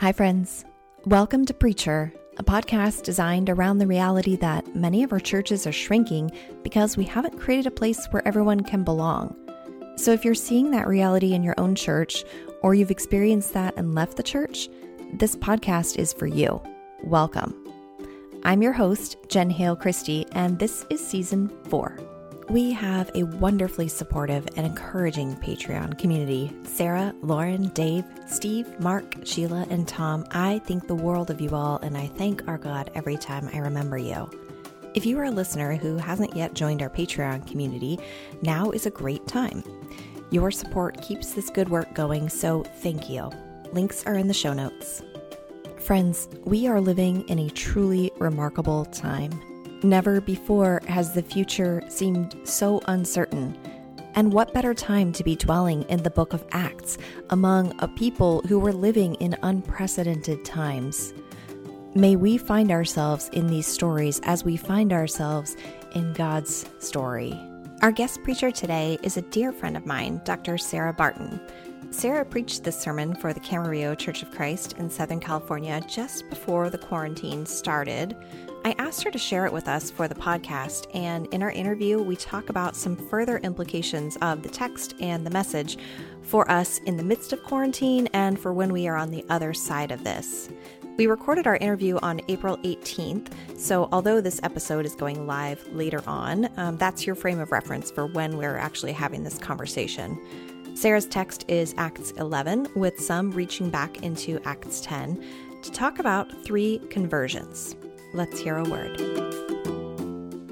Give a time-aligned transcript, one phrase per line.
[0.00, 0.66] Hi, friends.
[1.06, 5.72] Welcome to Preacher, a podcast designed around the reality that many of our churches are
[5.72, 6.32] shrinking
[6.62, 9.34] because we haven't created a place where everyone can belong.
[9.96, 12.24] So, if you're seeing that reality in your own church,
[12.62, 14.68] or you've experienced that and left the church,
[15.14, 16.60] this podcast is for you.
[17.02, 17.54] Welcome.
[18.44, 21.96] I'm your host, Jen Hale Christie, and this is season four.
[22.48, 26.52] We have a wonderfully supportive and encouraging Patreon community.
[26.62, 31.78] Sarah, Lauren, Dave, Steve, Mark, Sheila, and Tom, I think the world of you all,
[31.78, 34.30] and I thank our God every time I remember you.
[34.94, 37.98] If you are a listener who hasn't yet joined our Patreon community,
[38.42, 39.64] now is a great time.
[40.30, 43.28] Your support keeps this good work going, so thank you.
[43.72, 45.02] Links are in the show notes.
[45.80, 49.32] Friends, we are living in a truly remarkable time.
[49.86, 53.56] Never before has the future seemed so uncertain.
[54.16, 56.98] And what better time to be dwelling in the book of Acts
[57.30, 61.14] among a people who were living in unprecedented times?
[61.94, 65.56] May we find ourselves in these stories as we find ourselves
[65.94, 67.40] in God's story.
[67.80, 70.58] Our guest preacher today is a dear friend of mine, Dr.
[70.58, 71.40] Sarah Barton.
[71.90, 76.70] Sarah preached this sermon for the Camarillo Church of Christ in Southern California just before
[76.70, 78.16] the quarantine started.
[78.66, 82.02] I asked her to share it with us for the podcast, and in our interview,
[82.02, 85.78] we talk about some further implications of the text and the message
[86.22, 89.54] for us in the midst of quarantine and for when we are on the other
[89.54, 90.48] side of this.
[90.96, 96.02] We recorded our interview on April 18th, so although this episode is going live later
[96.04, 100.18] on, um, that's your frame of reference for when we're actually having this conversation.
[100.74, 105.24] Sarah's text is Acts 11, with some reaching back into Acts 10
[105.62, 107.76] to talk about three conversions.
[108.16, 108.96] Let's hear a word.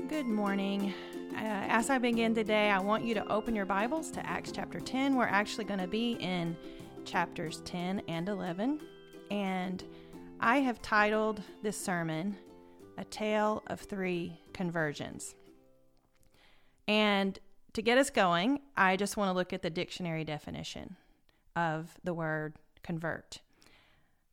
[0.07, 0.93] Good morning.
[1.33, 4.81] Uh, as I begin today, I want you to open your Bibles to Acts chapter
[4.81, 5.17] 10.
[5.17, 6.59] We're actually going to be in
[7.07, 8.83] chapters 10 and 11.
[9.31, 9.83] And
[10.41, 12.37] I have titled this sermon,
[12.99, 15.35] A Tale of Three Conversions.
[16.87, 17.39] And
[17.73, 20.97] to get us going, I just want to look at the dictionary definition
[21.57, 23.41] of the word convert.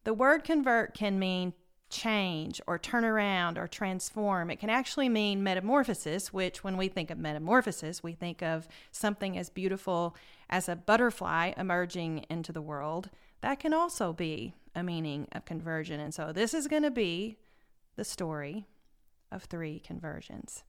[0.04, 1.54] The word convert can mean
[1.92, 4.50] change or turn around or transform.
[4.50, 9.38] It can actually mean metamorphosis, which, when we think of metamorphosis, we think of something
[9.38, 10.16] as beautiful
[10.50, 13.10] as a butterfly emerging into the world.
[13.42, 16.00] That can also be a meaning of conversion.
[16.00, 17.38] And so, this is going to be
[17.96, 18.66] the story
[19.32, 20.64] of three conversions.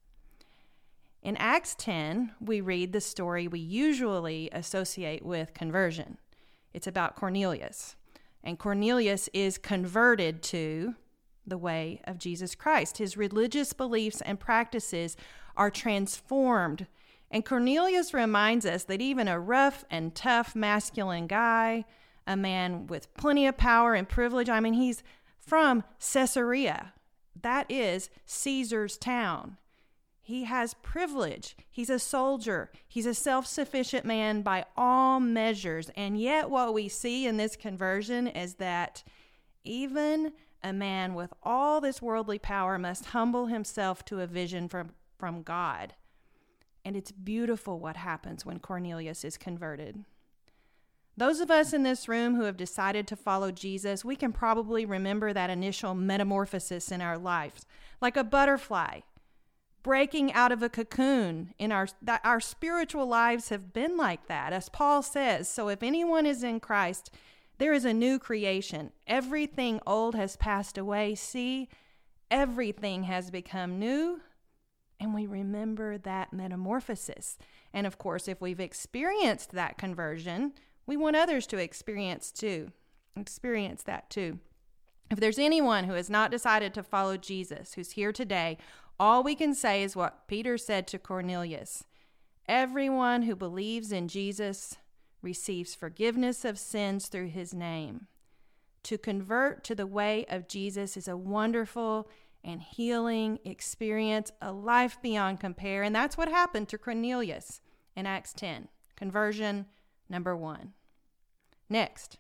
[1.23, 6.19] In Acts 10, we read the story we usually associate with conversion.
[6.75, 7.95] It's about Cornelius.
[8.43, 10.97] And Cornelius is converted to
[11.47, 12.99] the way of Jesus Christ.
[12.99, 15.17] His religious beliefs and practices
[15.57, 16.87] are transformed.
[17.31, 21.85] And Cornelius reminds us that even a rough and tough masculine guy,
[22.27, 25.03] a man with plenty of power and privilege, I mean, he's
[25.39, 26.93] from Caesarea.
[27.41, 29.57] That is Caesar's town.
[30.21, 31.57] He has privilege.
[31.69, 32.71] He's a soldier.
[32.87, 35.91] He's a self sufficient man by all measures.
[35.97, 39.03] And yet, what we see in this conversion is that
[39.65, 40.33] even
[40.65, 45.43] a man with all this worldly power must humble himself to a vision from, from
[45.43, 45.95] God.
[46.85, 50.05] And it's beautiful what happens when Cornelius is converted.
[51.17, 54.87] Those of us in this room who have decided to follow Jesus, we can probably
[54.87, 57.67] remember that initial metamorphosis in our lives,
[58.01, 59.01] like a butterfly
[59.83, 64.53] breaking out of a cocoon in our that our spiritual lives have been like that
[64.53, 67.11] as Paul says so if anyone is in Christ
[67.59, 68.93] there is a new creation.
[69.07, 71.15] Everything old has passed away.
[71.15, 71.69] See,
[72.31, 74.21] everything has become new.
[74.99, 77.37] And we remember that metamorphosis.
[77.73, 80.53] And of course, if we've experienced that conversion,
[80.87, 82.73] we want others to experience too.
[83.17, 84.39] Experience that too.
[85.11, 88.57] If there's anyone who has not decided to follow Jesus, who's here today,
[88.99, 91.85] all we can say is what Peter said to Cornelius
[92.49, 94.77] Everyone who believes in Jesus
[95.23, 98.09] receives forgiveness of sins through his name.
[98.85, 102.11] To convert to the way of Jesus is a wonderful
[102.45, 105.83] and healing experience, a life beyond compare.
[105.85, 107.61] And that's what happened to Cornelius
[107.95, 108.69] in Acts 10.
[108.97, 109.67] Conversion
[110.09, 110.73] number one.
[111.69, 112.19] Next,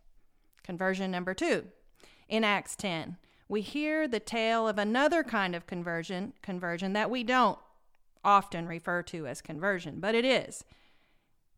[0.62, 1.66] conversion number two.
[2.28, 3.16] In Acts 10,
[3.49, 7.58] we hear the tale of another kind of conversion, conversion that we don't
[8.25, 10.64] often refer to as conversion, but it is.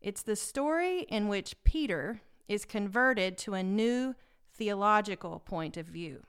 [0.05, 4.13] It's the story in which Peter is converted to a new
[4.53, 6.21] theological point of view.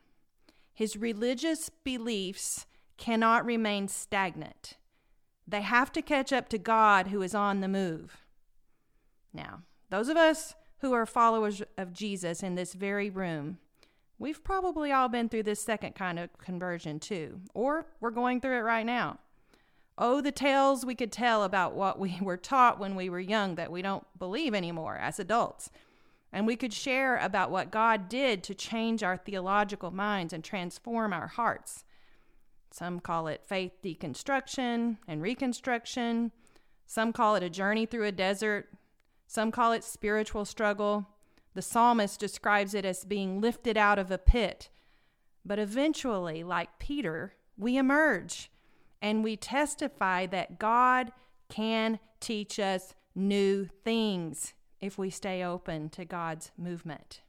[0.73, 2.65] His religious beliefs
[2.97, 4.79] cannot remain stagnant.
[5.47, 8.25] They have to catch up to God who is on the move.
[9.35, 13.59] Now, those of us who are followers of Jesus in this very room,
[14.19, 18.57] We've probably all been through this second kind of conversion too, or we're going through
[18.57, 19.19] it right now.
[19.99, 23.55] Oh, the tales we could tell about what we were taught when we were young
[23.55, 25.71] that we don't believe anymore as adults.
[26.33, 31.13] And we could share about what God did to change our theological minds and transform
[31.13, 31.85] our hearts.
[32.71, 36.33] Some call it faith deconstruction and reconstruction.
[36.87, 38.69] Some call it a journey through a desert.
[39.27, 41.07] Some call it spiritual struggle.
[41.55, 44.69] The psalmist describes it as being lifted out of a pit.
[45.43, 48.51] But eventually, like Peter, we emerge
[49.01, 51.13] and we testify that God
[51.49, 57.23] can teach us new things if we stay open to God's movement.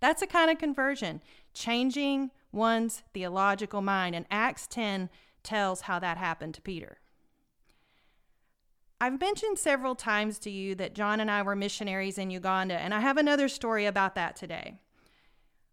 [0.00, 1.22] That's a kind of conversion,
[1.54, 4.14] changing one's theological mind.
[4.14, 5.10] And Acts 10
[5.42, 6.98] tells how that happened to Peter.
[9.00, 12.94] I've mentioned several times to you that John and I were missionaries in Uganda, and
[12.94, 14.78] I have another story about that today.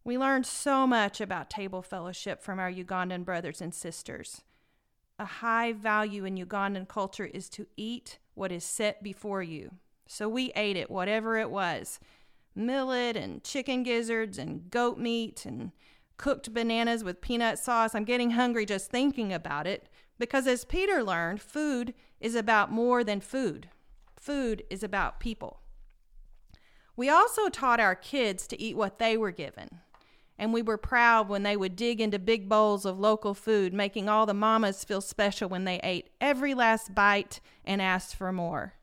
[0.03, 4.41] We learned so much about table fellowship from our Ugandan brothers and sisters.
[5.19, 9.75] A high value in Ugandan culture is to eat what is set before you.
[10.07, 11.99] So we ate it, whatever it was
[12.55, 15.71] millet and chicken gizzards and goat meat and
[16.17, 17.95] cooked bananas with peanut sauce.
[17.95, 19.87] I'm getting hungry just thinking about it
[20.17, 23.69] because, as Peter learned, food is about more than food.
[24.15, 25.61] Food is about people.
[26.97, 29.79] We also taught our kids to eat what they were given.
[30.39, 34.07] And we were proud when they would dig into big bowls of local food, making
[34.07, 38.75] all the mamas feel special when they ate every last bite and asked for more.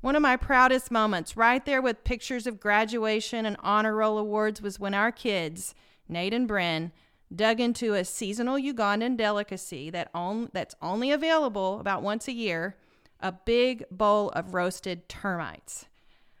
[0.00, 4.60] One of my proudest moments, right there with pictures of graduation and honor roll awards,
[4.60, 5.74] was when our kids,
[6.08, 6.90] Nate and Bryn,
[7.32, 12.76] dug into a seasonal Ugandan delicacy that on, that's only available about once a year
[13.20, 15.86] a big bowl of roasted termites.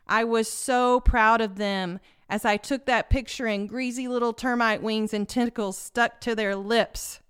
[0.06, 2.00] I was so proud of them
[2.30, 6.54] as I took that picture and greasy little termite wings and tentacles stuck to their
[6.54, 7.20] lips.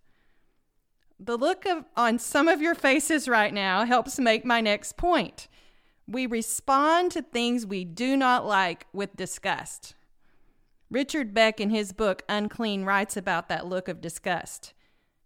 [1.19, 5.49] The look of, on some of your faces right now helps make my next point.
[6.07, 9.95] We respond to things we do not like with disgust.
[10.91, 14.75] Richard Beck, in his book Unclean, writes about that look of disgust.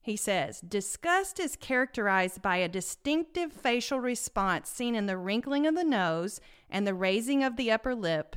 [0.00, 5.74] He says, Disgust is characterized by a distinctive facial response seen in the wrinkling of
[5.74, 6.40] the nose
[6.70, 8.36] and the raising of the upper lip.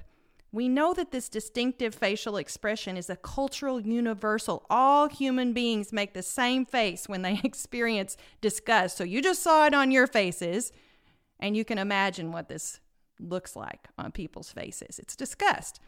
[0.57, 4.65] We know that this distinctive facial expression is a cultural universal.
[4.71, 8.97] All human beings make the same face when they experience disgust.
[8.97, 10.71] So you just saw it on your faces,
[11.39, 12.79] and you can imagine what this
[13.19, 14.97] looks like on people's faces.
[14.97, 15.79] It's disgust.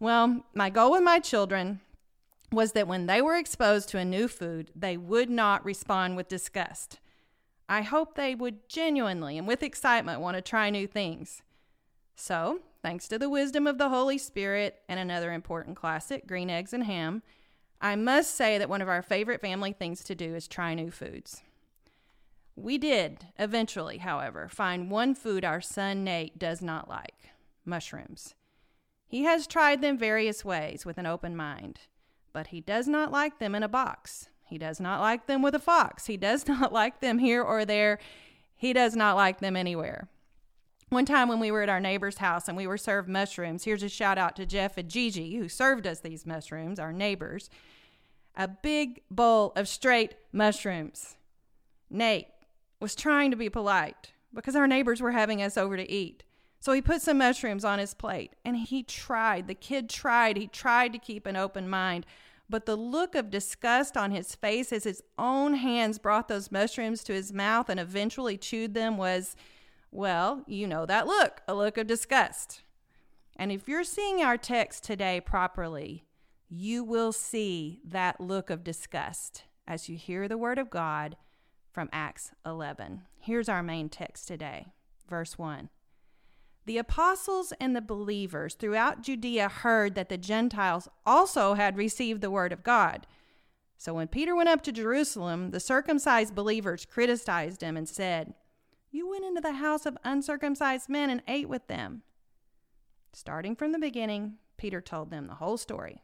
[0.00, 1.80] Well, my goal with my children
[2.50, 6.28] was that when they were exposed to a new food, they would not respond with
[6.28, 6.98] disgust.
[7.68, 11.42] I hope they would genuinely and with excitement want to try new things.
[12.20, 16.72] So, thanks to the wisdom of the Holy Spirit and another important classic, green eggs
[16.72, 17.22] and ham,
[17.80, 20.90] I must say that one of our favorite family things to do is try new
[20.90, 21.44] foods.
[22.56, 27.30] We did eventually, however, find one food our son Nate does not like
[27.64, 28.34] mushrooms.
[29.06, 31.82] He has tried them various ways with an open mind,
[32.32, 34.28] but he does not like them in a box.
[34.44, 36.06] He does not like them with a fox.
[36.06, 38.00] He does not like them here or there.
[38.56, 40.08] He does not like them anywhere.
[40.90, 43.82] One time when we were at our neighbor's house and we were served mushrooms, here's
[43.82, 47.50] a shout out to Jeff and Gigi who served us these mushrooms, our neighbors.
[48.36, 51.16] A big bowl of straight mushrooms.
[51.90, 52.28] Nate
[52.80, 56.22] was trying to be polite because our neighbors were having us over to eat.
[56.60, 59.46] So he put some mushrooms on his plate and he tried.
[59.46, 60.38] The kid tried.
[60.38, 62.06] He tried to keep an open mind.
[62.48, 67.04] But the look of disgust on his face as his own hands brought those mushrooms
[67.04, 69.36] to his mouth and eventually chewed them was,
[69.90, 72.62] well, you know that look a look of disgust.
[73.36, 76.04] And if you're seeing our text today properly,
[76.48, 81.16] you will see that look of disgust as you hear the word of God
[81.70, 83.02] from Acts 11.
[83.20, 84.66] Here's our main text today,
[85.08, 85.68] verse 1.
[86.66, 92.30] The apostles and the believers throughout Judea heard that the Gentiles also had received the
[92.30, 93.06] word of God.
[93.76, 98.34] So when Peter went up to Jerusalem, the circumcised believers criticized him and said,
[98.90, 102.02] You went into the house of uncircumcised men and ate with them.
[103.12, 106.02] Starting from the beginning, Peter told them the whole story.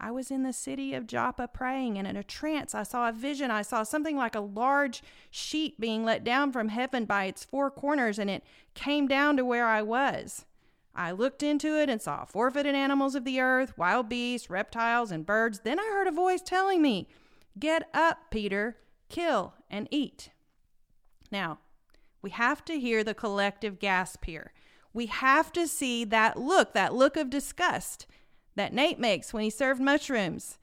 [0.00, 3.12] I was in the city of Joppa praying, and in a trance I saw a
[3.12, 3.50] vision.
[3.50, 7.70] I saw something like a large sheet being let down from heaven by its four
[7.70, 8.44] corners, and it
[8.74, 10.44] came down to where I was.
[10.94, 15.10] I looked into it and saw four footed animals of the earth, wild beasts, reptiles,
[15.10, 15.60] and birds.
[15.60, 17.08] Then I heard a voice telling me,
[17.58, 18.76] Get up, Peter,
[19.08, 20.30] kill and eat.
[21.30, 21.58] Now,
[22.24, 24.54] we have to hear the collective gasp here.
[24.94, 28.06] We have to see that look, that look of disgust
[28.56, 30.58] that Nate makes when he served mushrooms.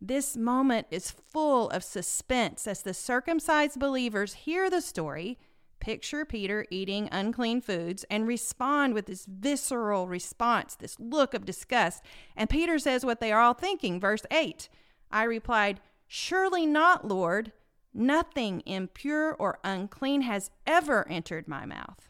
[0.00, 5.38] This moment is full of suspense as the circumcised believers hear the story,
[5.78, 12.02] picture Peter eating unclean foods, and respond with this visceral response, this look of disgust.
[12.34, 14.00] And Peter says what they are all thinking.
[14.00, 14.68] Verse 8
[15.12, 17.52] I replied, Surely not, Lord.
[17.94, 22.08] Nothing impure or unclean has ever entered my mouth.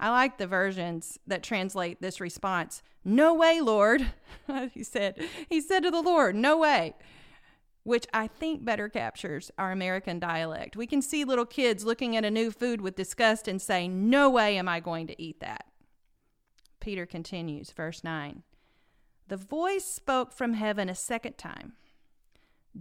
[0.00, 2.82] I like the versions that translate this response.
[3.04, 4.12] No way, Lord.
[4.72, 6.94] he said, he said to the Lord, no way.
[7.82, 10.76] Which I think better captures our American dialect.
[10.76, 14.28] We can see little kids looking at a new food with disgust and say, No
[14.30, 15.64] way am I going to eat that.
[16.80, 18.42] Peter continues, verse 9.
[19.26, 21.72] The voice spoke from heaven a second time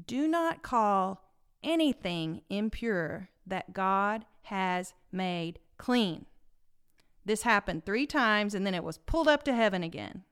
[0.05, 1.26] Do not call
[1.63, 6.25] anything impure that God has made clean.
[7.25, 10.23] This happened three times and then it was pulled up to heaven again.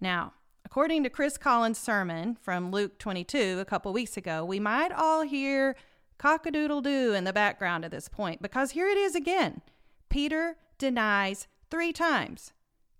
[0.00, 4.92] Now, according to Chris Collins' sermon from Luke 22 a couple weeks ago, we might
[4.92, 5.74] all hear
[6.18, 9.62] cock a doodle doo in the background at this point because here it is again.
[10.08, 12.52] Peter denies three times.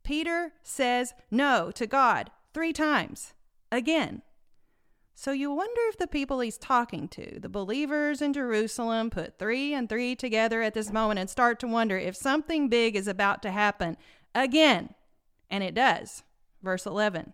[0.02, 3.34] Peter says no to God three times
[3.70, 4.22] again.
[5.20, 9.74] So you wonder if the people he's talking to, the believers in Jerusalem, put three
[9.74, 13.42] and three together at this moment and start to wonder if something big is about
[13.42, 13.96] to happen
[14.32, 14.94] again.
[15.50, 16.22] And it does.
[16.62, 17.32] Verse 11.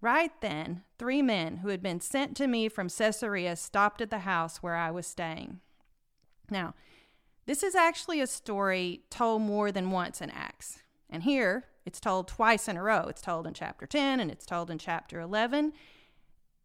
[0.00, 4.20] Right then, three men who had been sent to me from Caesarea stopped at the
[4.20, 5.58] house where I was staying.
[6.50, 6.74] Now,
[7.46, 10.84] this is actually a story told more than once in Acts.
[11.10, 13.06] And here, it's told twice in a row.
[13.08, 15.72] It's told in chapter 10 and it's told in chapter 11.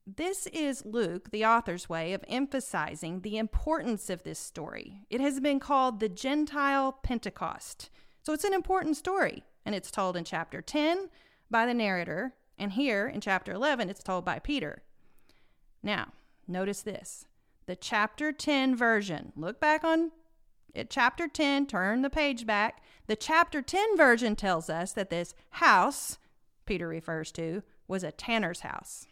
[0.08, 5.02] This is Luke, the author's way of emphasizing the importance of this story.
[5.10, 7.90] It has been called the Gentile Pentecost.
[8.22, 11.10] So it's an important story, and it's told in chapter 10
[11.50, 14.84] by the narrator, and here in chapter 11, it's told by Peter.
[15.82, 16.14] Now,
[16.48, 17.26] notice this
[17.66, 19.32] the chapter 10 version.
[19.36, 20.12] Look back on
[20.76, 22.84] at chapter 10, turn the page back.
[23.08, 26.20] The chapter 10 version tells us that this house,
[26.68, 29.08] Peter refers to, was a tanner's house.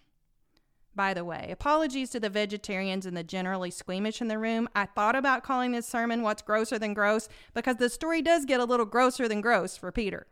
[0.96, 4.70] By the way, apologies to the vegetarians and the generally squeamish in the room.
[4.76, 8.60] I thought about calling this sermon What's Grosser Than Gross because the story does get
[8.60, 10.28] a little grosser than gross for Peter.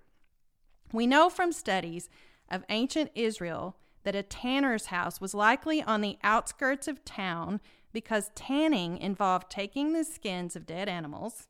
[0.94, 2.10] We know from studies
[2.50, 7.60] of ancient Israel that a tanner's house was likely on the outskirts of town
[7.94, 11.48] because tanning involved taking the skins of dead animals,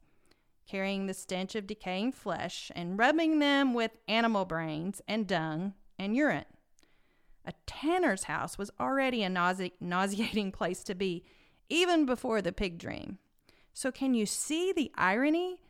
[0.67, 6.15] carrying the stench of decaying flesh, and rubbing them with animal brains and dung and
[6.15, 6.45] urine.
[7.45, 11.23] A tanner's house was already a nause- nauseating place to be,
[11.69, 13.17] even before the pig dream.
[13.73, 15.61] So, can you see the irony?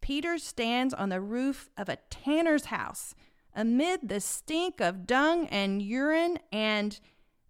[0.00, 3.14] Peter stands on the roof of a tanner's house
[3.54, 6.98] amid the stink of dung and urine, and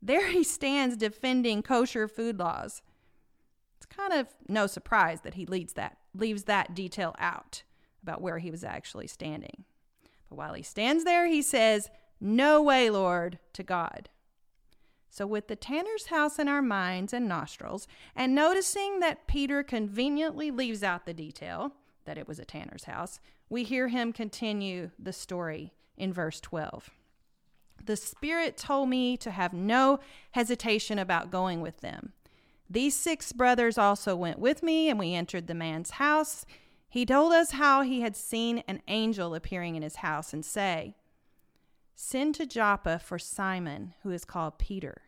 [0.00, 2.82] there he stands defending kosher food laws.
[3.78, 7.64] It's kind of no surprise that he leads that, leaves that detail out
[8.02, 9.64] about where he was actually standing.
[10.28, 11.90] But while he stands there, he says,
[12.24, 14.08] no way, Lord, to God.
[15.10, 20.50] So, with the tanner's house in our minds and nostrils, and noticing that Peter conveniently
[20.50, 21.72] leaves out the detail
[22.06, 26.90] that it was a tanner's house, we hear him continue the story in verse 12.
[27.84, 30.00] The Spirit told me to have no
[30.30, 32.12] hesitation about going with them.
[32.70, 36.46] These six brothers also went with me, and we entered the man's house.
[36.88, 40.94] He told us how he had seen an angel appearing in his house and say,
[41.94, 45.02] Send to Joppa for Simon, who is called Peter.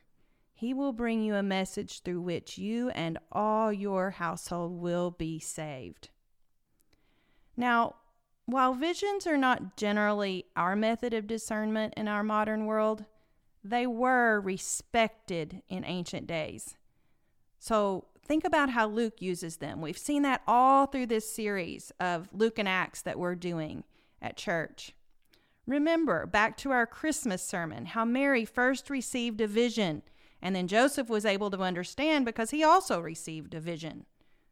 [0.55, 5.39] He will bring you a message through which you and all your household will be
[5.39, 6.11] saved.
[7.57, 7.97] Now,
[8.47, 13.05] while visions are not generally our method of discernment in our modern world,
[13.65, 16.77] they were respected in ancient days.
[17.59, 19.81] So think about how Luke uses them.
[19.81, 23.83] We've seen that all through this series of Luke and Acts that we're doing
[24.23, 24.93] at church.
[25.67, 30.03] Remember, back to our Christmas sermon, how Mary first received a vision,
[30.41, 34.07] and then Joseph was able to understand because he also received a vision.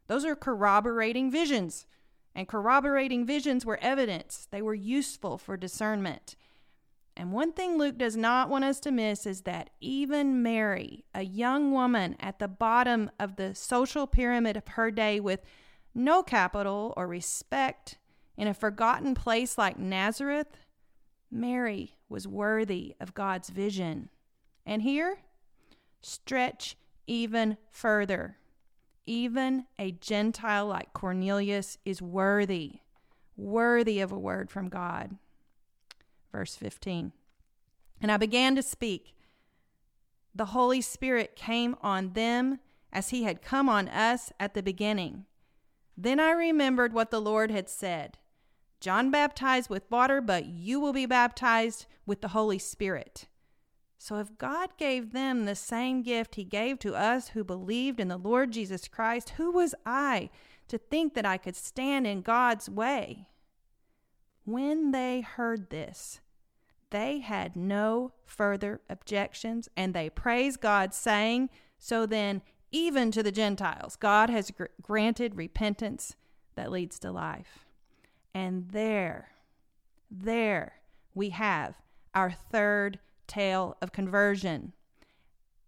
[0.08, 1.86] Those are corroborating visions,
[2.34, 6.34] and corroborating visions were evidence, they were useful for discernment.
[7.16, 11.22] And one thing Luke does not want us to miss is that even Mary, a
[11.22, 15.40] young woman at the bottom of the social pyramid of her day with
[15.94, 17.98] no capital or respect
[18.36, 20.48] in a forgotten place like Nazareth,
[21.34, 24.08] Mary was worthy of God's vision.
[24.64, 25.18] And here,
[26.00, 26.76] stretch
[27.08, 28.38] even further.
[29.04, 32.80] Even a Gentile like Cornelius is worthy,
[33.36, 35.18] worthy of a word from God.
[36.32, 37.12] Verse 15
[38.00, 39.14] And I began to speak.
[40.34, 42.60] The Holy Spirit came on them
[42.92, 45.26] as he had come on us at the beginning.
[45.96, 48.18] Then I remembered what the Lord had said
[48.84, 53.28] John baptized with water, but you will be baptized with the Holy Spirit.
[53.96, 58.08] So if God gave them the same gift he gave to us who believed in
[58.08, 60.28] the Lord Jesus Christ, who was I
[60.68, 63.26] to think that I could stand in God's way?
[64.44, 66.20] When they heard this,
[66.90, 71.48] they had no further objections and they praised God, saying,
[71.78, 76.16] So then, even to the Gentiles, God has gr- granted repentance
[76.54, 77.63] that leads to life.
[78.34, 79.30] And there,
[80.10, 80.74] there
[81.14, 81.74] we have
[82.14, 84.72] our third tale of conversion.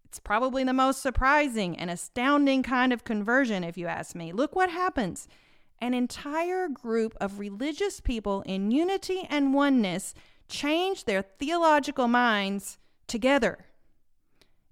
[0.04, 4.32] It's probably the most surprising and astounding kind of conversion, if you ask me.
[4.32, 5.28] Look what happens.
[5.80, 10.14] An entire group of religious people in unity and oneness
[10.48, 13.66] change their theological minds together.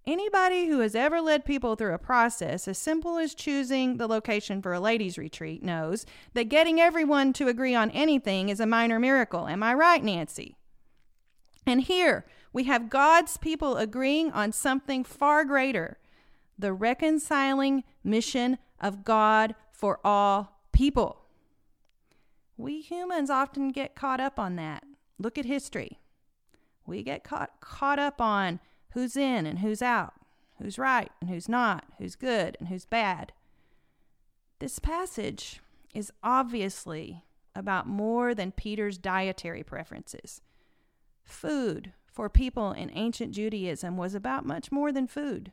[0.07, 4.61] Anybody who has ever led people through a process as simple as choosing the location
[4.61, 8.99] for a ladies' retreat knows that getting everyone to agree on anything is a minor
[8.99, 9.49] miracle.
[9.49, 10.57] Am I right, Nancy?
[11.67, 15.99] And here we have God's people agreeing on something far greater
[16.59, 21.23] the reconciling mission of God for all people.
[22.57, 24.85] We humans often get caught up on that.
[25.19, 25.99] Look at history.
[26.87, 28.61] We get caught, caught up on
[28.95, 30.15] who's in and who's out,
[30.59, 33.33] who's right and who's not, who's good and who's bad.
[34.61, 35.61] This passage
[35.95, 37.25] is obviously
[37.55, 40.41] about more than Peter's dietary preferences.
[41.25, 45.53] Food for people in ancient Judaism was about much more than food.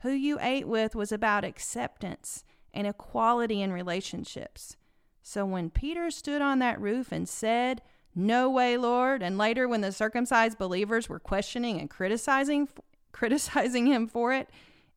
[0.00, 2.44] Who you ate with was about acceptance
[2.74, 4.76] and equality in relationships.
[5.22, 7.82] So when Peter stood on that roof and said,
[8.16, 9.22] no way, Lord.
[9.22, 12.68] And later, when the circumcised believers were questioning and criticizing,
[13.12, 14.48] criticizing him for it,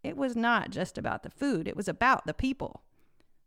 [0.02, 2.82] it was not just about the food, it was about the people.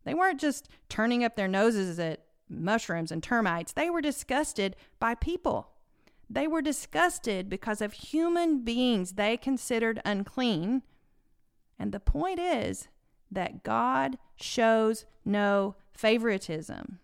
[0.04, 2.20] They weren't just turning up their noses at
[2.50, 5.70] mushrooms and termites, they were disgusted by people.
[6.28, 10.82] They were disgusted because of human beings they considered unclean.
[11.78, 12.88] And the point is
[13.30, 16.98] that God shows no favoritism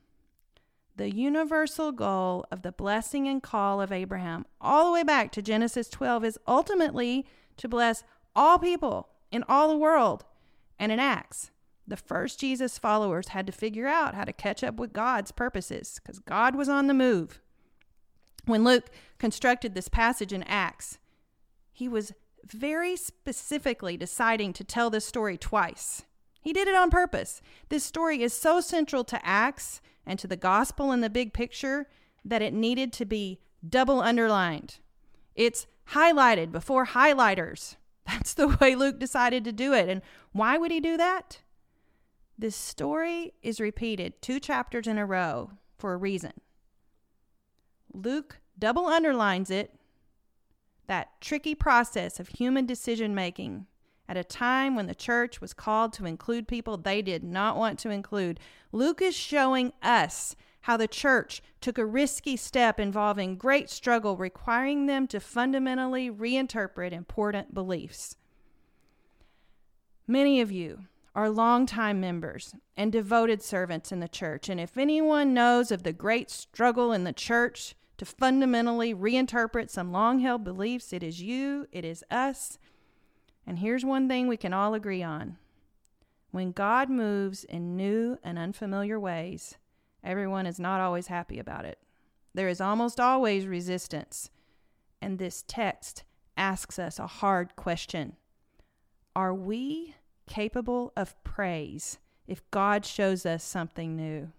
[0.98, 5.40] the universal goal of the blessing and call of Abraham, all the way back to
[5.40, 7.24] Genesis 12, is ultimately
[7.56, 8.04] to bless
[8.36, 10.24] all people in all the world.
[10.78, 11.50] And in Acts,
[11.86, 16.00] the first Jesus followers had to figure out how to catch up with God's purposes
[16.02, 17.40] because God was on the move.
[18.44, 20.98] When Luke constructed this passage in Acts,
[21.72, 22.12] he was
[22.44, 26.02] very specifically deciding to tell this story twice.
[26.40, 27.40] He did it on purpose.
[27.68, 31.86] This story is so central to Acts and to the gospel in the big picture
[32.24, 34.78] that it needed to be double underlined.
[35.34, 37.76] It's highlighted before highlighters.
[38.06, 39.88] That's the way Luke decided to do it.
[39.88, 40.00] And
[40.32, 41.42] why would he do that?
[42.38, 46.32] This story is repeated two chapters in a row for a reason.
[47.92, 49.74] Luke double underlines it,
[50.86, 53.66] that tricky process of human decision making
[54.08, 57.78] at a time when the church was called to include people they did not want
[57.80, 58.40] to include.
[58.72, 64.86] Luke is showing us how the church took a risky step involving great struggle, requiring
[64.86, 68.16] them to fundamentally reinterpret important beliefs.
[70.06, 70.80] Many of you
[71.14, 75.92] are longtime members and devoted servants in the church, and if anyone knows of the
[75.92, 81.66] great struggle in the church to fundamentally reinterpret some long held beliefs, it is you,
[81.72, 82.58] it is us.
[83.48, 85.38] And here's one thing we can all agree on
[86.32, 89.56] when God moves in new and unfamiliar ways,
[90.04, 91.78] everyone is not always happy about it.
[92.34, 94.28] There is almost always resistance.
[95.00, 96.04] And this text
[96.36, 98.16] asks us a hard question
[99.16, 99.94] Are we
[100.26, 104.30] capable of praise if God shows us something new?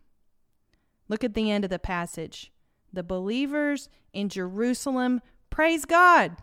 [1.08, 2.52] Look at the end of the passage.
[2.94, 6.38] The believers in Jerusalem praise God.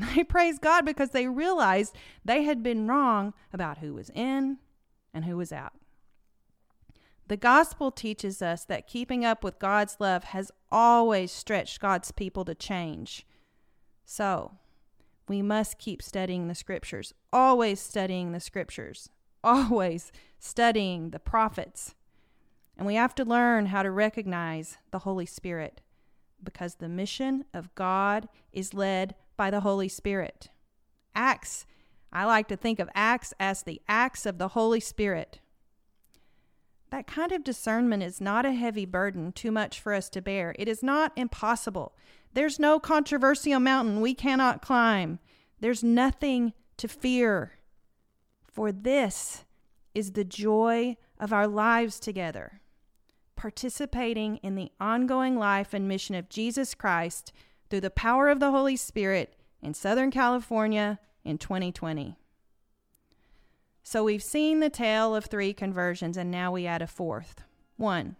[0.14, 4.58] They praised God because they realized they had been wrong about who was in
[5.12, 5.74] and who was out.
[7.28, 12.44] The gospel teaches us that keeping up with God's love has always stretched God's people
[12.44, 13.26] to change.
[14.04, 14.52] So,
[15.28, 19.10] we must keep studying the scriptures, always studying the scriptures,
[19.44, 20.10] always
[20.40, 21.94] studying the prophets.
[22.76, 25.82] And we have to learn how to recognize the Holy Spirit
[26.42, 30.50] because the mission of God is led by the Holy Spirit.
[31.14, 31.64] Acts,
[32.12, 35.40] I like to think of Acts as the acts of the Holy Spirit.
[36.90, 40.54] that kind of discernment is not a heavy burden, too much for us to bear.
[40.58, 41.96] It is not impossible.
[42.34, 45.20] There's no controversial mountain we cannot climb.
[45.58, 47.52] There's nothing to fear.
[48.44, 49.46] For this
[49.94, 52.60] is the joy of our lives together,
[53.36, 57.32] participating in the ongoing life and mission of Jesus Christ
[57.70, 62.16] through the power of the Holy Spirit in Southern California in 2020.
[63.82, 67.42] So we've seen the tale of three conversions, and now we add a fourth.
[67.76, 68.16] One,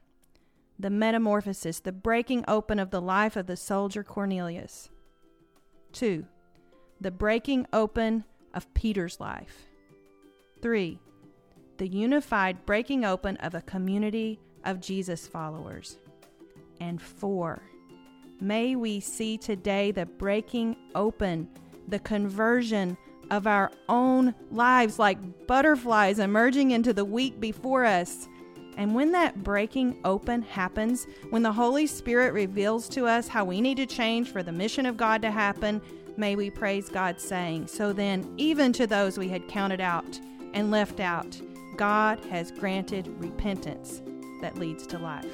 [0.78, 4.88] the metamorphosis, the breaking open of the life of the soldier Cornelius.
[5.92, 6.24] Two,
[7.00, 9.66] the breaking open of Peter's life.
[10.62, 10.98] Three,
[11.76, 15.98] the unified breaking open of a community of Jesus followers.
[16.80, 17.62] And four,
[18.40, 21.48] may we see today the breaking open,
[21.88, 22.96] the conversion
[23.30, 28.28] of our own lives like butterflies emerging into the week before us.
[28.76, 33.60] And when that breaking open happens, when the Holy Spirit reveals to us how we
[33.60, 35.80] need to change for the mission of God to happen,
[36.16, 40.18] may we praise God, saying, So then, even to those we had counted out
[40.54, 41.40] and left out,
[41.76, 44.02] God has granted repentance
[44.40, 45.26] that leads to life.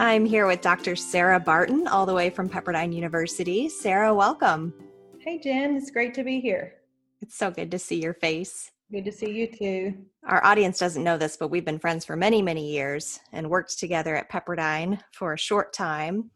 [0.00, 0.96] I'm here with Dr.
[0.96, 3.68] Sarah Barton, all the way from Pepperdine University.
[3.68, 4.72] Sarah, welcome.
[5.18, 5.76] Hey, Jen.
[5.76, 6.76] It's great to be here.
[7.20, 8.70] It's so good to see your face.
[8.90, 9.94] Good to see you too.
[10.26, 13.78] Our audience doesn't know this, but we've been friends for many, many years and worked
[13.78, 16.30] together at Pepperdine for a short time.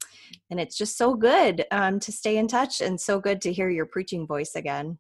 [0.50, 3.70] And it's just so good um, to stay in touch and so good to hear
[3.70, 4.98] your preaching voice again.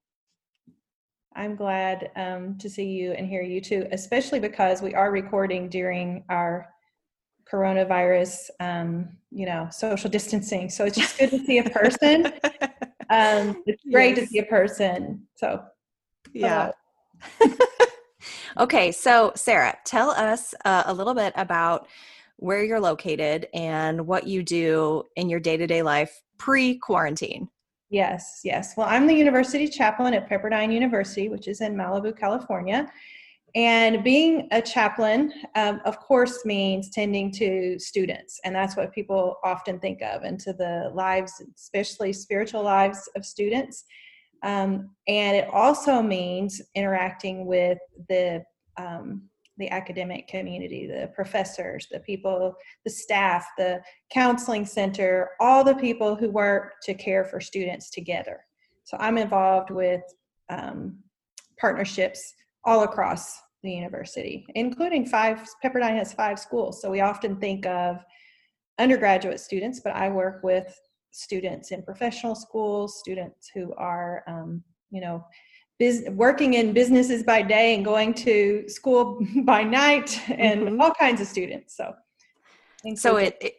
[1.36, 5.68] I'm glad um, to see you and hear you too, especially because we are recording
[5.68, 6.73] during our
[7.50, 10.68] coronavirus, um, you know, social distancing.
[10.70, 12.26] So it's just good to see a person.
[13.10, 14.20] um, it's great yes.
[14.20, 15.26] to see a person.
[15.36, 15.62] So,
[16.32, 16.72] yeah.
[18.58, 21.86] okay, so Sarah, tell us uh, a little bit about
[22.36, 27.48] where you're located and what you do in your day to day life pre quarantine.
[27.90, 28.74] Yes, yes.
[28.76, 32.90] Well, I'm the university chaplain at Pepperdine University, which is in Malibu, California.
[33.54, 38.40] And being a chaplain, um, of course, means tending to students.
[38.44, 43.24] And that's what people often think of, and to the lives, especially spiritual lives of
[43.24, 43.84] students.
[44.42, 48.42] Um, and it also means interacting with the
[48.76, 55.76] um, the academic community, the professors, the people, the staff, the counseling center, all the
[55.76, 58.40] people who work to care for students together.
[58.82, 60.02] So I'm involved with
[60.48, 60.98] um,
[61.56, 66.80] partnerships all across the university, including five, Pepperdine has five schools.
[66.80, 68.04] So we often think of
[68.78, 70.78] undergraduate students, but I work with
[71.10, 75.24] students in professional schools, students who are, um, you know,
[75.78, 80.80] biz- working in businesses by day and going to school by night, and mm-hmm.
[80.80, 81.76] all kinds of students.
[81.76, 81.94] So,
[82.96, 83.54] so it, it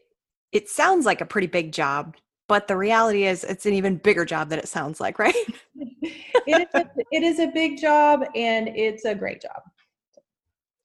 [0.52, 2.16] it sounds like a pretty big job,
[2.48, 5.36] but the reality is it's an even bigger job than it sounds like, right?
[5.76, 9.62] it, is a, it is a big job, and it's a great job.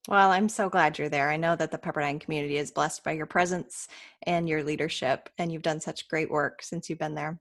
[0.08, 1.30] Well, I'm so glad you're there.
[1.30, 3.86] I know that the Pepperdine community is blessed by your presence
[4.22, 7.38] and your leadership, and you've done such great work since you've been there.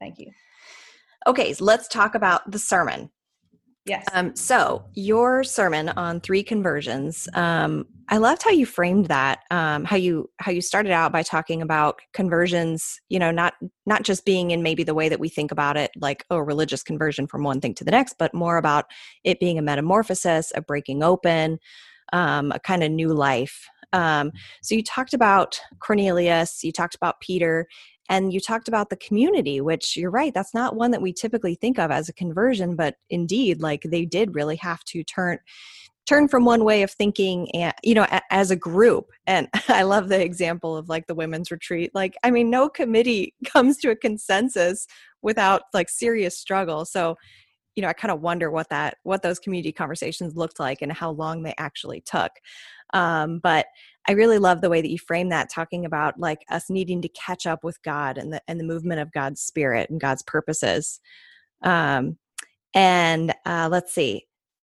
[0.00, 0.30] Thank you.
[1.26, 3.10] Okay, so let's talk about the sermon.
[3.86, 4.06] Yes.
[4.12, 9.40] Um, so your sermon on three conversions, um, I loved how you framed that.
[9.50, 13.00] Um, how you how you started out by talking about conversions.
[13.08, 13.54] You know, not
[13.86, 16.82] not just being in maybe the way that we think about it, like oh, religious
[16.82, 18.84] conversion from one thing to the next, but more about
[19.24, 21.58] it being a metamorphosis, a breaking open,
[22.12, 23.66] um, a kind of new life.
[23.92, 27.66] Um, so you talked about Cornelius, you talked about Peter,
[28.08, 31.54] and you talked about the community, which you're right, that's not one that we typically
[31.54, 35.38] think of as a conversion, but indeed, like they did really have to turn
[36.08, 39.10] turn from one way of thinking and you know as a group.
[39.28, 41.92] And i love the example of like the women's retreat.
[41.94, 44.86] Like i mean no committee comes to a consensus
[45.22, 46.84] without like serious struggle.
[46.84, 47.16] So
[47.80, 50.92] you know i kind of wonder what that what those community conversations looked like and
[50.92, 52.30] how long they actually took
[52.92, 53.64] um, but
[54.06, 57.08] i really love the way that you frame that talking about like us needing to
[57.08, 61.00] catch up with god and the and the movement of god's spirit and god's purposes
[61.62, 62.18] um,
[62.74, 64.26] and uh, let's see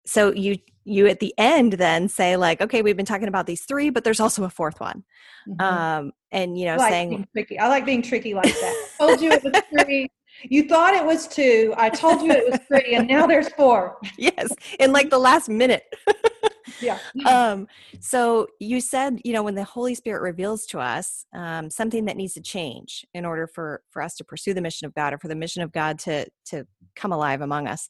[0.06, 3.64] so you you at the end then say like okay we've been talking about these
[3.64, 5.04] three but there's also a fourth one
[5.46, 5.60] mm-hmm.
[5.60, 9.06] um and you know I like saying tricky i like being tricky like that I
[9.06, 10.10] told you it was three
[10.50, 11.74] you thought it was two.
[11.76, 13.98] I told you it was three, and now there's four.
[14.18, 15.84] yes, in like the last minute.
[16.80, 16.98] yeah.
[17.26, 17.68] Um,
[18.00, 22.16] so you said, you know, when the Holy Spirit reveals to us um, something that
[22.16, 25.18] needs to change in order for for us to pursue the mission of God or
[25.18, 27.88] for the mission of God to to come alive among us.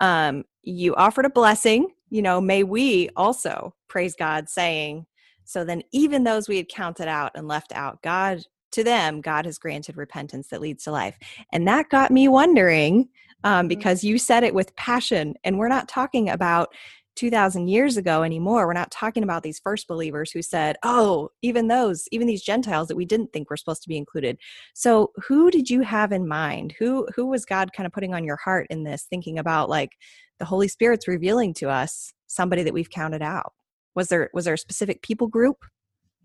[0.00, 5.06] Um, you offered a blessing, you know, may we also praise God, saying,
[5.44, 8.42] so then even those we had counted out and left out, God,
[8.74, 11.18] to them, God has granted repentance that leads to life.
[11.52, 13.08] And that got me wondering
[13.42, 13.68] um, mm-hmm.
[13.68, 16.68] because you said it with passion, and we're not talking about
[17.16, 18.66] 2000 years ago anymore.
[18.66, 22.88] We're not talking about these first believers who said, oh, even those, even these Gentiles
[22.88, 24.38] that we didn't think were supposed to be included.
[24.74, 26.74] So who did you have in mind?
[26.78, 29.90] Who who was God kind of putting on your heart in this, thinking about like
[30.38, 33.52] the Holy Spirit's revealing to us somebody that we've counted out?
[33.94, 35.64] Was there was there a specific people group?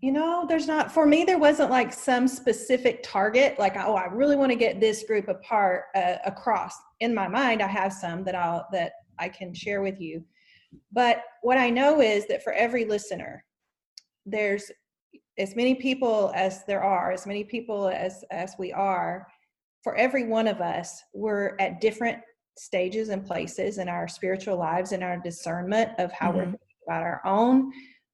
[0.00, 1.24] You know, there's not for me.
[1.24, 5.28] There wasn't like some specific target, like oh, I really want to get this group
[5.28, 6.74] apart uh, across.
[7.00, 10.24] In my mind, I have some that I'll that I can share with you
[10.92, 13.44] but what I know is that for every listener,
[14.26, 14.70] there's
[15.38, 19.26] as many people as there are, as many people as as we are,
[19.82, 22.18] for every one of us, we're at different
[22.58, 26.38] stages and places in our spiritual lives and our discernment of how mm-hmm.
[26.38, 27.72] we're thinking about our own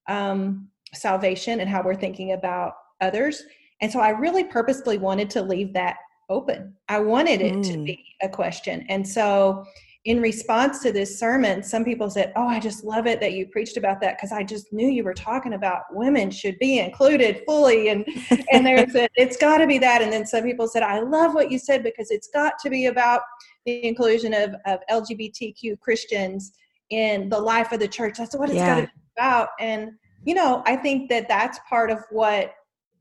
[0.09, 3.43] um, salvation and how we're thinking about others.
[3.81, 5.97] And so I really purposefully wanted to leave that
[6.29, 6.75] open.
[6.89, 7.73] I wanted it mm.
[7.73, 8.85] to be a question.
[8.89, 9.65] And so
[10.07, 13.47] in response to this sermon, some people said, Oh, I just love it that you
[13.49, 17.43] preached about that because I just knew you were talking about women should be included
[17.45, 17.89] fully.
[17.89, 18.07] And
[18.53, 20.03] and there's a, it's got to be that.
[20.03, 22.87] And then some people said, I love what you said because it's got to be
[22.87, 23.23] about
[23.67, 26.53] the inclusion of, of LGBTQ Christians
[26.91, 28.17] in the life of the church.
[28.17, 28.75] That's what it's yeah.
[28.75, 29.49] got to be about.
[29.59, 29.91] And,
[30.27, 32.53] you know, I think that that's part of what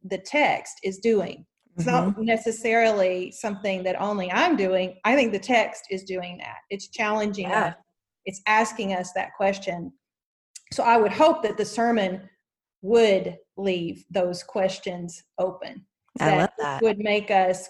[0.04, 2.06] the text is doing it's mm-hmm.
[2.08, 4.96] not necessarily something that only I'm doing.
[5.04, 6.58] I think the text is doing that.
[6.70, 7.66] It's challenging yeah.
[7.66, 7.76] us.
[8.26, 9.92] It's asking us that question.
[10.72, 12.30] So I would hope that the sermon
[12.82, 15.86] would leave those questions open.
[16.20, 16.82] I love that.
[16.82, 17.68] Would make us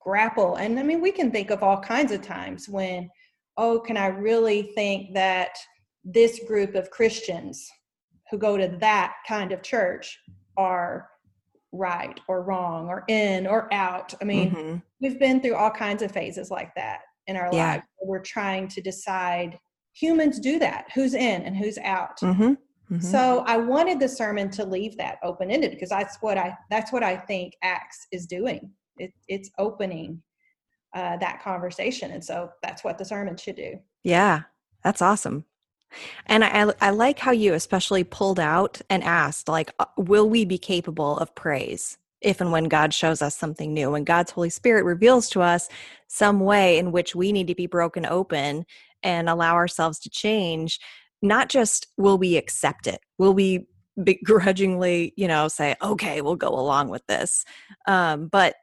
[0.00, 0.56] grapple.
[0.56, 3.10] And I mean, we can think of all kinds of times when,
[3.56, 5.56] oh, can I really think that
[6.04, 7.68] this group of Christians
[8.32, 10.18] who go to that kind of church
[10.56, 11.08] are
[11.70, 14.14] right or wrong or in or out.
[14.20, 14.76] I mean, mm-hmm.
[15.00, 17.74] we've been through all kinds of phases like that in our yeah.
[17.74, 17.84] lives.
[18.02, 19.58] We're trying to decide
[19.92, 22.18] humans do that who's in and who's out.
[22.20, 22.42] Mm-hmm.
[22.42, 23.00] Mm-hmm.
[23.00, 26.90] So I wanted the sermon to leave that open ended because that's what I that's
[26.90, 28.70] what I think Acts is doing.
[28.96, 30.22] It, it's opening
[30.94, 33.78] uh, that conversation, and so that's what the sermon should do.
[34.04, 34.42] Yeah,
[34.82, 35.44] that's awesome.
[36.26, 40.44] And I, I like how you especially pulled out and asked, like, uh, will we
[40.44, 43.90] be capable of praise if and when God shows us something new?
[43.90, 45.68] When God's Holy Spirit reveals to us
[46.08, 48.64] some way in which we need to be broken open
[49.02, 50.78] and allow ourselves to change,
[51.20, 53.66] not just will we accept it, will we
[54.02, 57.44] begrudgingly, you know, say, okay, we'll go along with this,
[57.86, 58.54] um, but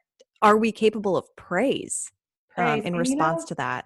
[0.42, 2.10] are we capable of praise,
[2.56, 2.80] um, praise.
[2.80, 3.84] Um, in response you know, to that?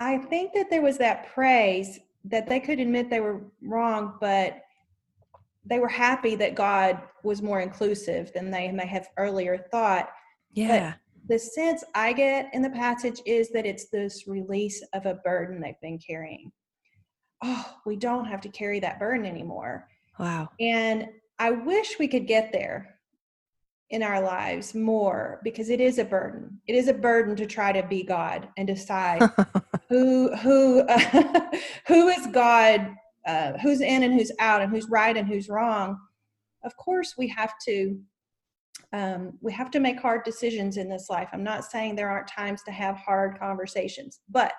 [0.00, 4.62] I think that there was that praise that they could admit they were wrong, but
[5.64, 10.10] they were happy that God was more inclusive than they may have earlier thought.
[10.52, 10.94] Yeah.
[11.24, 15.14] But the sense I get in the passage is that it's this release of a
[15.14, 16.50] burden they've been carrying.
[17.44, 19.88] Oh, we don't have to carry that burden anymore.
[20.18, 20.48] Wow.
[20.60, 21.08] And
[21.38, 22.96] I wish we could get there
[23.92, 26.58] in our lives more because it is a burden.
[26.66, 29.22] It is a burden to try to be God and decide
[29.88, 31.50] who who uh,
[31.86, 32.94] who is God,
[33.26, 35.98] uh, who's in and who's out, and who's right and who's wrong.
[36.64, 38.00] Of course, we have to
[38.94, 41.28] um, we have to make hard decisions in this life.
[41.32, 44.54] I'm not saying there aren't times to have hard conversations, but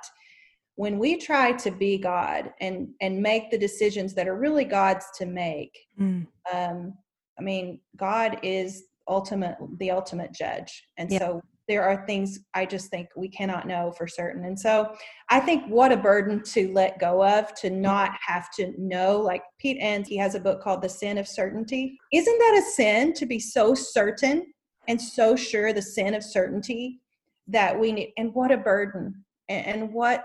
[0.75, 5.07] when we try to be God and and make the decisions that are really God's
[5.17, 6.27] to make, mm.
[6.53, 6.93] um,
[7.39, 10.83] I mean, God is ultimate the ultimate judge.
[10.97, 11.19] And yeah.
[11.19, 14.45] so there are things i just think we cannot know for certain.
[14.45, 14.93] And so
[15.29, 19.43] i think what a burden to let go of to not have to know like
[19.59, 21.97] pete enns he has a book called the sin of certainty.
[22.11, 24.53] Isn't that a sin to be so certain
[24.87, 26.99] and so sure the sin of certainty
[27.47, 30.23] that we need and what a burden and, and what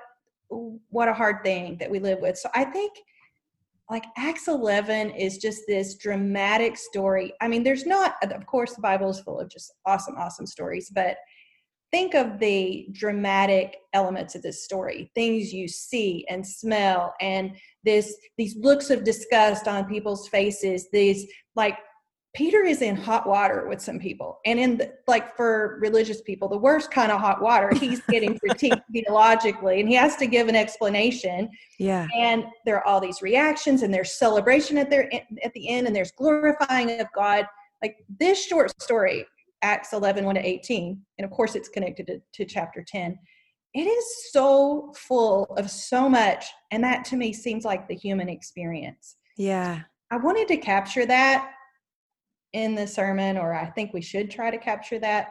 [0.90, 2.38] what a hard thing that we live with.
[2.38, 2.92] So i think
[3.90, 7.32] like Acts 11 is just this dramatic story.
[7.40, 10.90] I mean, there's not, of course, the Bible is full of just awesome, awesome stories,
[10.94, 11.16] but
[11.90, 18.14] think of the dramatic elements of this story things you see and smell and this
[18.36, 21.78] these looks of disgust on people's faces these like
[22.34, 26.48] Peter is in hot water with some people, and in the, like for religious people,
[26.48, 27.72] the worst kind of hot water.
[27.74, 31.48] He's getting critiqued theologically, and he has to give an explanation.
[31.78, 35.10] Yeah, and there are all these reactions, and there's celebration at their
[35.42, 37.46] at the end, and there's glorifying of God.
[37.82, 39.24] Like this short story,
[39.62, 43.18] Acts 11, 1 to 18, and of course it's connected to, to chapter 10,
[43.74, 46.46] it is so full of so much.
[46.70, 49.16] And that to me seems like the human experience.
[49.36, 49.82] Yeah.
[50.10, 51.52] I wanted to capture that
[52.52, 55.30] in the sermon, or I think we should try to capture that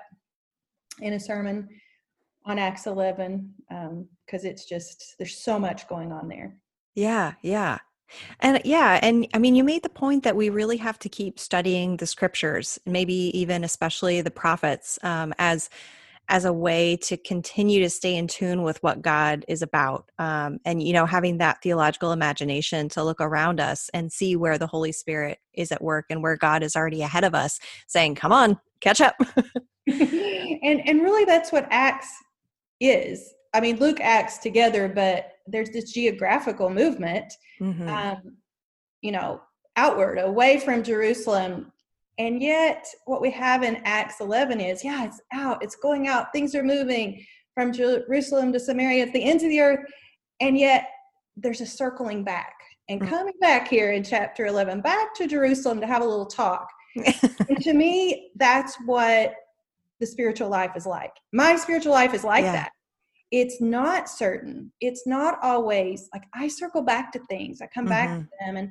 [1.01, 1.67] in a sermon
[2.45, 6.55] on Acts 11, because um, it's just, there's so much going on there.
[6.95, 7.79] Yeah, yeah.
[8.39, 11.39] And yeah, and I mean, you made the point that we really have to keep
[11.39, 15.69] studying the scriptures, maybe even especially the prophets, um, as
[16.29, 20.09] as a way to continue to stay in tune with what God is about.
[20.19, 24.57] Um, and, you know, having that theological imagination to look around us and see where
[24.57, 28.15] the Holy Spirit is at work and where God is already ahead of us, saying,
[28.15, 29.15] come on, catch up.
[29.87, 32.09] and, and really, that's what Acts
[32.79, 33.33] is.
[33.53, 37.87] I mean, Luke acts together, but there's this geographical movement, mm-hmm.
[37.87, 38.37] um,
[39.01, 39.41] you know,
[39.77, 41.71] outward, away from Jerusalem,
[42.17, 46.33] and yet, what we have in Acts 11 is yeah, it's out, it's going out,
[46.33, 49.79] things are moving from Jerusalem to Samaria, it's the ends of the earth.
[50.39, 50.87] And yet,
[51.35, 52.53] there's a circling back
[52.89, 53.09] and mm.
[53.09, 56.69] coming back here in chapter 11, back to Jerusalem to have a little talk.
[56.95, 59.33] and to me, that's what
[59.99, 61.11] the spiritual life is like.
[61.33, 62.53] My spiritual life is like yeah.
[62.53, 62.71] that.
[63.31, 64.71] It's not certain.
[64.79, 67.61] It's not always like I circle back to things.
[67.61, 67.89] I come mm-hmm.
[67.89, 68.69] back to them and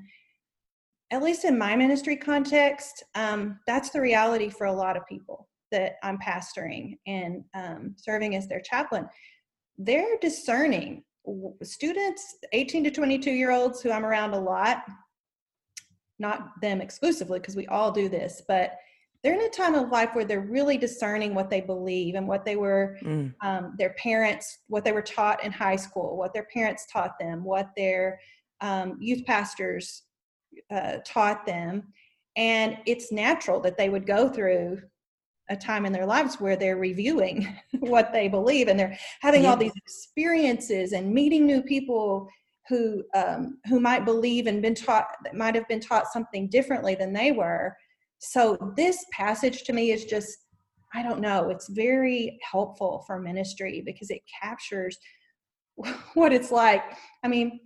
[1.11, 5.49] at least in my ministry context, um, that's the reality for a lot of people
[5.71, 9.09] that I'm pastoring and um, serving as their chaplain.
[9.79, 11.05] They're discerning
[11.63, 14.85] students, 18 to 22 year olds who I'm around a lot,
[16.19, 18.73] not them exclusively, because we all do this, but
[19.23, 22.45] they're in a time of life where they're really discerning what they believe and what
[22.45, 23.33] they were mm.
[23.43, 27.43] um, their parents what they were taught in high school what their parents taught them
[27.43, 28.21] what their
[28.61, 30.05] um, youth pastors
[30.71, 31.93] uh, taught them.
[32.37, 34.83] And it's natural that they would go through
[35.49, 37.47] a time in their lives where they're reviewing
[37.79, 39.51] what they believe and they're having yes.
[39.51, 42.29] all these experiences and meeting new people
[42.69, 46.95] who um, who might believe and been taught that might have been taught something differently
[46.95, 47.77] than they were.
[48.19, 50.37] So this passage to me is just
[50.95, 51.51] I don't know.
[51.51, 54.99] It's very helpful for ministry because it captures
[56.15, 56.83] what it's like.
[57.23, 57.61] I mean,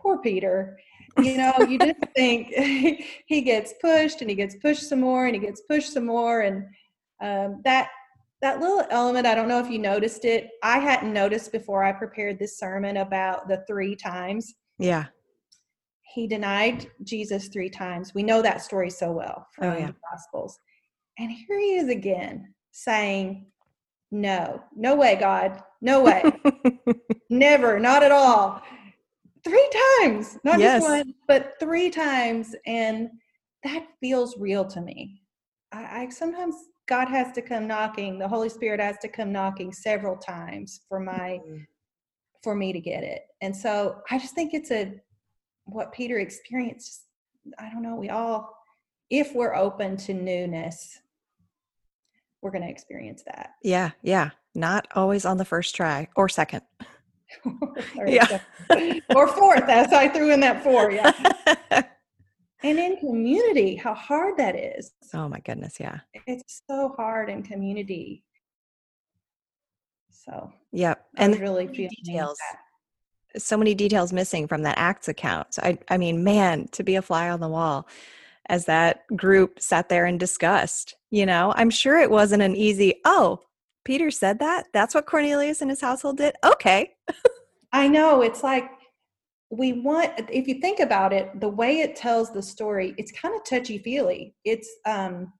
[0.00, 0.78] poor Peter
[1.22, 2.48] you know you just think
[3.26, 6.42] he gets pushed and he gets pushed some more and he gets pushed some more.
[6.42, 6.64] And
[7.20, 7.88] um, that
[8.40, 10.50] that little element i don't know if you noticed it.
[10.62, 14.54] I hadn't noticed before i prepared this sermon about the three times.
[14.78, 15.06] Yeah.
[16.14, 18.14] He denied jesus three times.
[18.14, 19.86] We know that story so well from oh, yeah.
[19.88, 20.58] the gospels.
[21.18, 23.46] And here he is again saying
[24.10, 25.62] no no way god.
[25.80, 26.24] No way.
[27.30, 28.62] Never not at all
[29.48, 30.82] three times, not yes.
[30.82, 32.54] just one, but three times.
[32.66, 33.10] And
[33.64, 35.22] that feels real to me.
[35.72, 36.54] I, I, sometimes
[36.86, 41.00] God has to come knocking, the Holy Spirit has to come knocking several times for
[41.00, 41.58] my mm-hmm.
[42.42, 43.22] for me to get it.
[43.40, 44.94] And so I just think it's a
[45.64, 47.02] what Peter experienced.
[47.58, 48.54] I don't know, we all
[49.10, 51.00] if we're open to newness,
[52.42, 53.54] we're going to experience that.
[53.62, 54.30] Yeah, yeah.
[54.54, 56.62] Not always on the first try or second.
[58.06, 58.40] yeah.
[59.14, 60.90] or fourth, as I threw in that four.
[60.90, 61.12] Yeah.
[62.62, 64.92] and in community, how hard that is.
[65.14, 66.00] Oh my goodness, yeah.
[66.26, 68.24] It's so hard in community.
[70.10, 72.38] So yeah, and really details.
[72.52, 73.40] That.
[73.40, 75.54] So many details missing from that Acts account.
[75.54, 77.88] So I, I mean, man, to be a fly on the wall
[78.48, 80.94] as that group sat there and discussed.
[81.10, 83.00] You know, I'm sure it wasn't an easy.
[83.04, 83.40] Oh,
[83.84, 84.66] Peter said that.
[84.72, 86.34] That's what Cornelius and his household did.
[86.44, 86.94] Okay.
[87.72, 88.22] I know.
[88.22, 88.70] It's like
[89.50, 93.34] we want, if you think about it, the way it tells the story, it's kind
[93.34, 94.34] of touchy feely.
[94.44, 95.32] It's, um,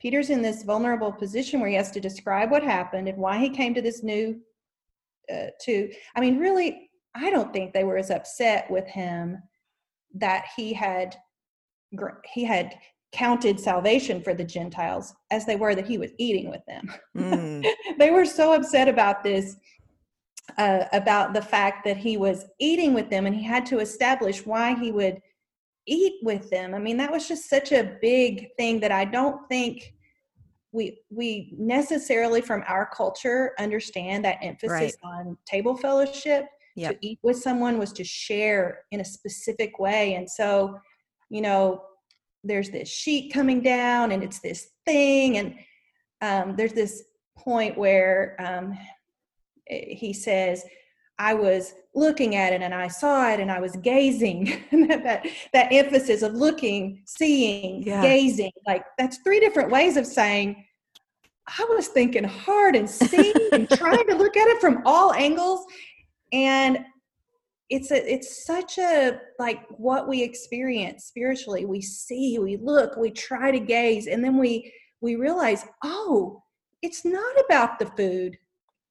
[0.00, 3.48] Peter's in this vulnerable position where he has to describe what happened and why he
[3.48, 4.40] came to this new,
[5.32, 9.38] uh, to, I mean, really, I don't think they were as upset with him
[10.14, 11.16] that he had
[12.32, 12.74] he had
[13.12, 16.90] counted salvation for the Gentiles as they were that he was eating with them.
[17.16, 17.64] Mm.
[17.98, 19.56] they were so upset about this,
[20.56, 24.46] uh, about the fact that he was eating with them and he had to establish
[24.46, 25.20] why he would
[25.86, 26.74] eat with them.
[26.74, 29.92] I mean, that was just such a big thing that I don't think
[30.72, 34.94] we we necessarily from our culture understand that emphasis right.
[35.04, 36.46] on table fellowship
[36.76, 36.92] yep.
[36.92, 40.78] to eat with someone was to share in a specific way and so
[41.28, 41.82] you know
[42.44, 45.54] there's this sheet coming down and it's this thing and
[46.20, 47.04] um, there's this
[47.36, 48.76] point where um,
[49.68, 50.64] eh, he says
[51.18, 54.44] i was looking at it and i saw it and i was gazing
[54.88, 58.02] that, that emphasis of looking seeing yeah.
[58.02, 60.64] gazing like that's three different ways of saying
[61.46, 65.66] I was thinking hard and seeing and trying to look at it from all angles.
[66.32, 66.84] And
[67.72, 71.64] it's a it's such a like what we experience spiritually.
[71.64, 74.70] We see, we look, we try to gaze, and then we
[75.00, 76.42] we realize, oh,
[76.82, 78.36] it's not about the food.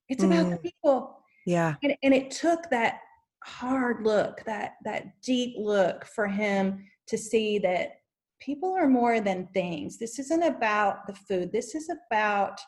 [0.10, 0.32] It's mm.
[0.32, 0.64] about the mm.
[0.64, 1.24] people.
[1.46, 1.76] Yeah.
[1.84, 2.96] And and it took that
[3.44, 8.00] hard look, that that deep look for him to see that
[8.40, 10.00] people are more than things.
[10.00, 11.52] This isn't about the food.
[11.52, 12.60] This is about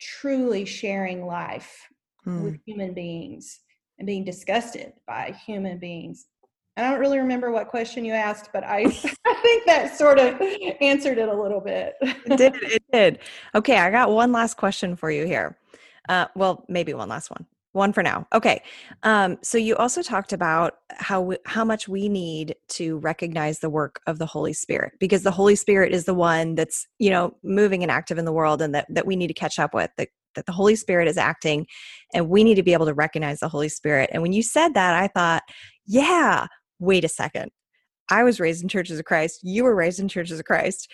[0.00, 1.86] truly sharing life
[2.26, 2.42] mm.
[2.42, 3.60] with human beings
[3.98, 6.26] and being disgusted by human beings.
[6.76, 8.78] I don't really remember what question you asked, but I,
[9.26, 10.40] I think that sort of
[10.80, 11.94] answered it a little bit.
[12.00, 12.54] it did.
[12.62, 13.18] It did.
[13.54, 15.56] Okay, I got one last question for you here.
[16.08, 18.62] Uh, well, maybe one last one one for now okay
[19.02, 23.68] um, so you also talked about how we, how much we need to recognize the
[23.68, 27.34] work of the holy spirit because the holy spirit is the one that's you know
[27.42, 29.90] moving and active in the world and that, that we need to catch up with
[29.96, 31.66] that, that the holy spirit is acting
[32.12, 34.74] and we need to be able to recognize the holy spirit and when you said
[34.74, 35.42] that i thought
[35.86, 36.46] yeah
[36.78, 37.50] wait a second
[38.10, 40.88] i was raised in churches of christ you were raised in churches of christ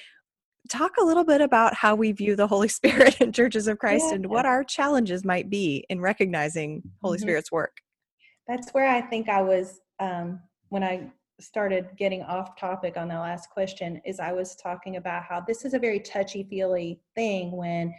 [0.68, 4.06] talk a little bit about how we view the Holy Spirit in churches of Christ
[4.08, 4.16] yeah.
[4.16, 7.22] and what our challenges might be in recognizing Holy mm-hmm.
[7.22, 7.78] Spirit's work.
[8.46, 11.10] That's where I think I was um, when I
[11.40, 15.64] started getting off topic on the last question is I was talking about how this
[15.64, 17.94] is a very touchy feely thing when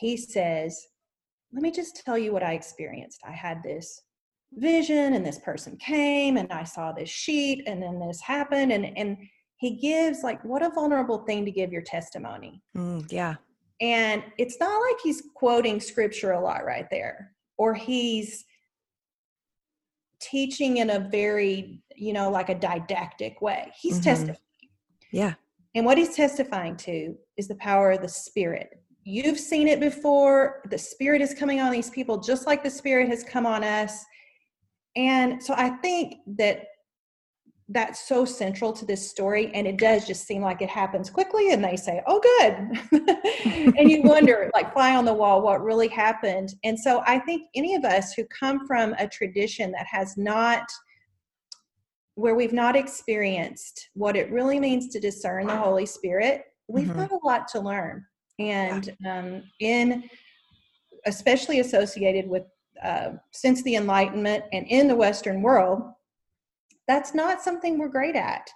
[0.00, 0.86] he says,
[1.52, 3.20] let me just tell you what I experienced.
[3.26, 4.02] I had this
[4.54, 8.96] vision and this person came and I saw this sheet and then this happened and
[8.96, 9.16] and
[9.58, 12.62] he gives like what a vulnerable thing to give your testimony.
[12.76, 13.34] Mm, yeah.
[13.80, 18.44] And it's not like he's quoting scripture a lot right there, or he's
[20.20, 23.70] teaching in a very, you know, like a didactic way.
[23.78, 24.04] He's mm-hmm.
[24.04, 24.38] testifying.
[25.12, 25.34] Yeah.
[25.74, 28.70] And what he's testifying to is the power of the Spirit.
[29.04, 30.62] You've seen it before.
[30.70, 34.04] The Spirit is coming on these people just like the Spirit has come on us.
[34.96, 36.64] And so I think that
[37.70, 41.52] that's so central to this story and it does just seem like it happens quickly
[41.52, 43.06] and they say oh good
[43.78, 47.42] and you wonder like fly on the wall what really happened and so i think
[47.54, 50.64] any of us who come from a tradition that has not
[52.16, 56.98] where we've not experienced what it really means to discern the holy spirit we've mm-hmm.
[56.98, 58.04] got a lot to learn
[58.40, 60.08] and um, in
[61.06, 62.44] especially associated with
[62.82, 65.82] uh, since the enlightenment and in the western world
[66.90, 68.50] that's not something we're great at.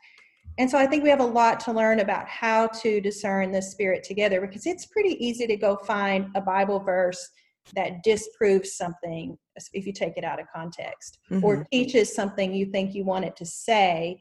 [0.58, 3.62] And so I think we have a lot to learn about how to discern the
[3.62, 7.30] spirit together because it's pretty easy to go find a Bible verse
[7.76, 9.38] that disproves something
[9.72, 11.44] if you take it out of context mm-hmm.
[11.44, 14.20] or teaches something you think you want it to say.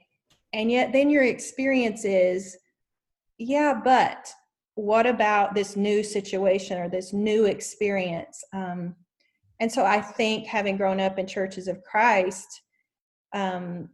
[0.53, 2.55] And yet then your experience is,
[3.39, 4.31] yeah, but
[4.75, 8.43] what about this new situation or this new experience?
[8.53, 8.95] Um,
[9.59, 12.47] and so I think having grown up in churches of Christ,
[13.33, 13.89] um,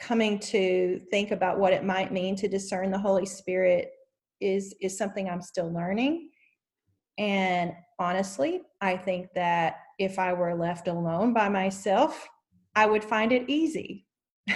[0.00, 3.92] coming to think about what it might mean to discern the holy spirit
[4.40, 6.30] is is something i'm still learning.
[7.16, 12.28] And honestly i think that if i were left alone by myself
[12.74, 14.06] i would find it easy.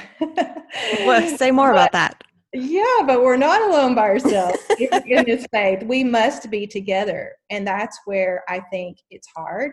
[1.06, 2.24] Well say more but, about that
[2.54, 7.66] yeah but we're not alone by ourselves in this faith we must be together and
[7.66, 9.72] that's where i think it's hard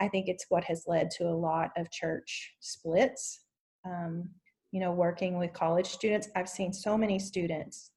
[0.00, 3.40] i think it's what has led to a lot of church splits
[3.84, 4.28] um,
[4.70, 7.90] you know, working with college students, I've seen so many students.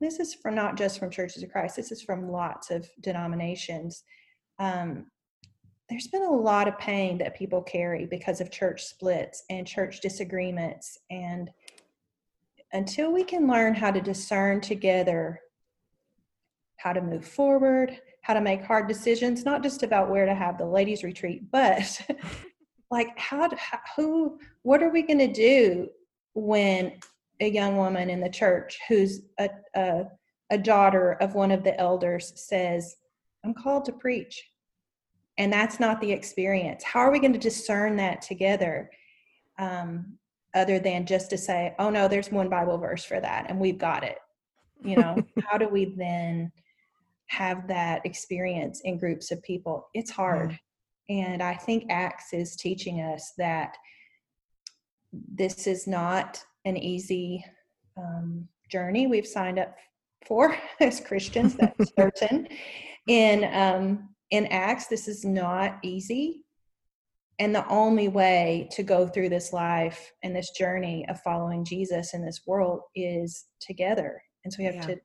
[0.00, 4.04] This is from not just from Churches of Christ, this is from lots of denominations.
[4.58, 5.06] Um,
[5.88, 10.00] there's been a lot of pain that people carry because of church splits and church
[10.00, 10.98] disagreements.
[11.10, 11.50] And
[12.72, 15.40] until we can learn how to discern together
[16.78, 20.56] how to move forward, how to make hard decisions, not just about where to have
[20.56, 22.00] the ladies' retreat, but
[22.90, 23.50] like how,
[23.96, 25.88] who, what are we going to do
[26.34, 26.98] when
[27.40, 30.04] a young woman in the church who's a, a,
[30.50, 32.96] a daughter of one of the elders says,
[33.44, 34.42] I'm called to preach.
[35.36, 36.82] And that's not the experience.
[36.84, 38.90] How are we going to discern that together?
[39.58, 40.17] Um,
[40.54, 43.78] other than just to say, oh no, there's one Bible verse for that and we've
[43.78, 44.18] got it.
[44.82, 46.52] You know, how do we then
[47.26, 49.88] have that experience in groups of people?
[49.94, 50.58] It's hard.
[51.08, 53.76] And I think Acts is teaching us that
[55.12, 57.44] this is not an easy
[57.96, 59.74] um, journey we've signed up
[60.26, 61.54] for as Christians.
[61.54, 62.48] That's certain.
[63.06, 66.44] In um, in Acts, this is not easy,
[67.38, 72.14] and the only way to go through this life and this journey of following Jesus
[72.14, 74.20] in this world is together.
[74.44, 74.86] And so we have yeah.
[74.86, 74.96] to.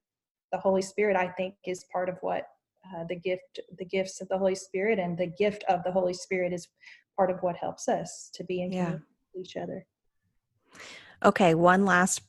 [0.52, 2.44] The Holy Spirit, I think, is part of what
[2.86, 6.14] uh, the gift the gifts of the holy spirit and the gift of the holy
[6.14, 6.68] spirit is
[7.16, 8.92] part of what helps us to be in yeah.
[8.92, 9.02] with
[9.36, 9.86] each other
[11.24, 12.22] okay one last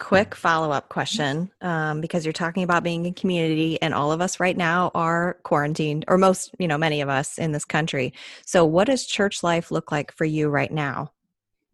[0.00, 4.40] quick follow-up question um, because you're talking about being in community and all of us
[4.40, 8.12] right now are quarantined or most you know many of us in this country
[8.46, 11.12] so what does church life look like for you right now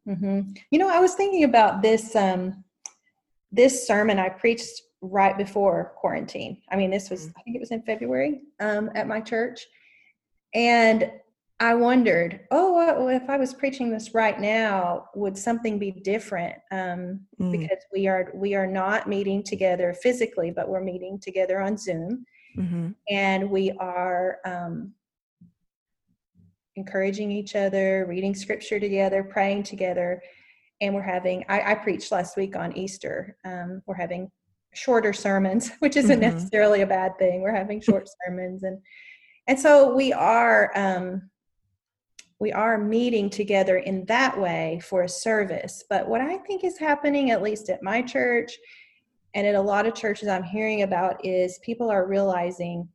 [0.07, 0.41] mm-hmm.
[0.71, 2.65] you know i was thinking about this um,
[3.53, 7.33] this sermon i preached right before quarantine i mean this was mm.
[7.39, 9.67] i think it was in february um, at my church
[10.53, 11.13] and
[11.59, 16.55] I wondered, oh, if I was preaching this right now, would something be different?
[16.71, 17.53] Um, mm.
[17.53, 22.27] Because we are we are not meeting together physically, but we're meeting together on Zoom,
[22.59, 22.91] mm-hmm.
[23.09, 24.93] and we are um,
[26.77, 30.21] encouraging each other, reading scripture together, praying together,
[30.83, 31.43] and we're having.
[31.49, 33.35] I, I preached last week on Easter.
[33.47, 34.31] Um, we're having
[34.75, 36.35] shorter sermons, which isn't mm-hmm.
[36.35, 37.41] necessarily a bad thing.
[37.41, 38.79] We're having short sermons, and
[39.47, 40.71] and so we are.
[42.39, 45.85] We are meeting together in that way for a service.
[45.89, 48.53] But what I think is happening, at least at my church
[49.35, 52.89] and at a lot of churches I'm hearing about, is people are realizing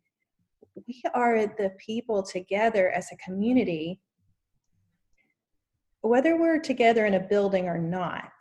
[0.87, 3.99] we are the people together as a community,
[6.01, 8.31] whether we're together in a building or not.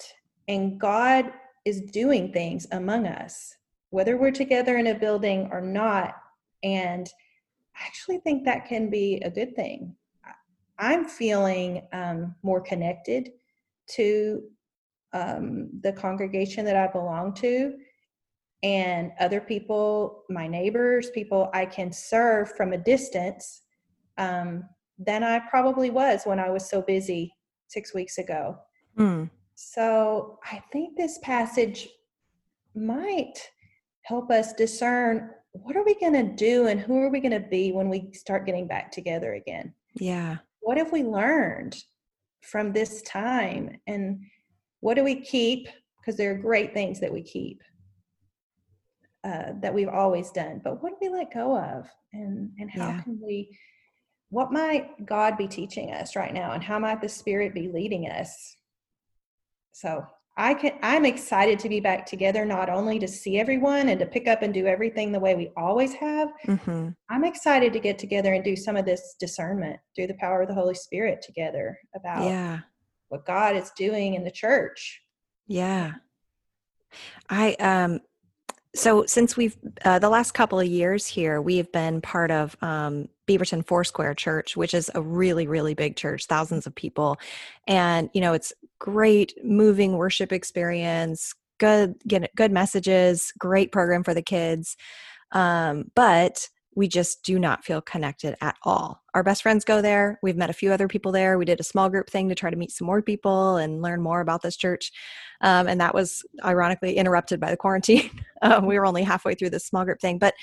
[0.49, 1.33] And God
[1.65, 3.55] is doing things among us,
[3.89, 6.15] whether we're together in a building or not.
[6.63, 7.09] And
[7.75, 9.97] I actually think that can be a good thing
[10.81, 13.33] I'm feeling um, more connected
[13.91, 14.43] to
[15.13, 17.75] um, the congregation that I belong to
[18.63, 23.63] and other people, my neighbors, people I can serve from a distance
[24.17, 24.65] um,
[24.99, 27.35] than I probably was when I was so busy
[27.69, 28.57] six weeks ago.
[28.99, 29.31] Mm.
[29.55, 31.89] So I think this passage
[32.75, 33.35] might
[34.03, 37.49] help us discern what are we going to do and who are we going to
[37.49, 39.75] be when we start getting back together again.
[39.95, 41.77] Yeah what have we learned
[42.43, 43.79] from this time?
[43.87, 44.21] And
[44.81, 45.69] what do we keep?
[45.99, 47.63] Because there are great things that we keep
[49.25, 51.87] uh, that we've always done but what do we let go of?
[52.13, 53.03] And and how yeah.
[53.03, 53.57] can we
[54.31, 58.09] what might god be teaching us right now and how might the spirit be leading
[58.09, 58.57] us?
[59.73, 60.05] So
[60.37, 64.07] I can I'm excited to be back together not only to see everyone and to
[64.07, 66.31] pick up and do everything the way we always have.
[66.47, 66.89] Mm-hmm.
[67.09, 70.49] I'm excited to get together and do some of this discernment through the power of
[70.49, 72.61] the Holy Spirit together about yeah.
[73.09, 75.03] what God is doing in the church.
[75.47, 75.95] Yeah.
[77.29, 78.01] I um
[78.75, 83.09] so since we've uh, the last couple of years here we've been part of um,
[83.29, 87.19] beaverton foursquare church which is a really really big church thousands of people
[87.67, 94.15] and you know it's great moving worship experience good get good messages great program for
[94.15, 94.77] the kids
[95.33, 99.03] um, but we just do not feel connected at all.
[99.15, 100.21] Our best friends go there.
[100.23, 101.37] We've met a few other people there.
[101.37, 104.01] We did a small group thing to try to meet some more people and learn
[104.01, 104.93] more about this church.
[105.41, 108.11] Um, and that was ironically interrupted by the quarantine.
[108.43, 110.19] um, we were only halfway through this small group thing.
[110.19, 110.35] But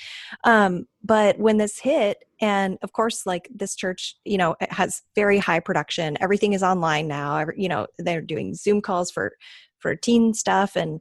[0.44, 5.02] um, but when this hit, and of course, like this church, you know, it has
[5.14, 6.18] very high production.
[6.20, 7.46] Everything is online now.
[7.56, 9.32] You know, they're doing Zoom calls for
[9.78, 11.00] for teen stuff and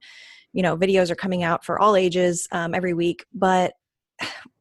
[0.54, 3.74] you know videos are coming out for all ages um, every week but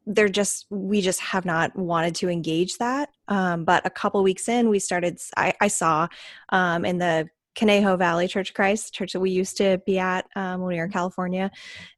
[0.07, 4.47] they're just we just have not wanted to engage that um, but a couple weeks
[4.47, 6.07] in we started i, I saw
[6.49, 10.27] um, in the Conejo Valley Church of Christ, church that we used to be at
[10.35, 11.49] um, when we were in California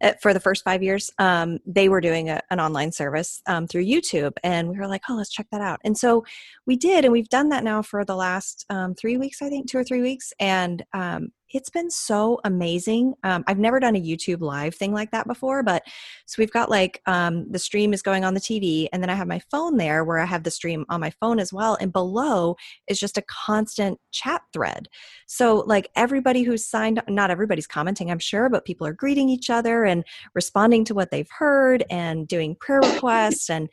[0.01, 1.11] uh, for the first five years.
[1.19, 5.01] Um, they were doing a, an online service um, through YouTube, and we were like,
[5.09, 6.23] "Oh, let's check that out." And so
[6.65, 9.69] we did, and we've done that now for the last um, three weeks, I think,
[9.69, 13.13] two or three weeks, and um, it's been so amazing.
[13.23, 15.83] Um, I've never done a YouTube live thing like that before, but
[16.25, 19.15] so we've got like um, the stream is going on the TV, and then I
[19.15, 21.77] have my phone there where I have the stream on my phone as well.
[21.79, 22.55] And below
[22.87, 24.87] is just a constant chat thread.
[25.27, 29.49] So, like everybody who's signed, not everybody's commenting, I'm sure, but people are greeting each
[29.49, 33.49] other and responding to what they've heard and doing prayer requests.
[33.49, 33.69] And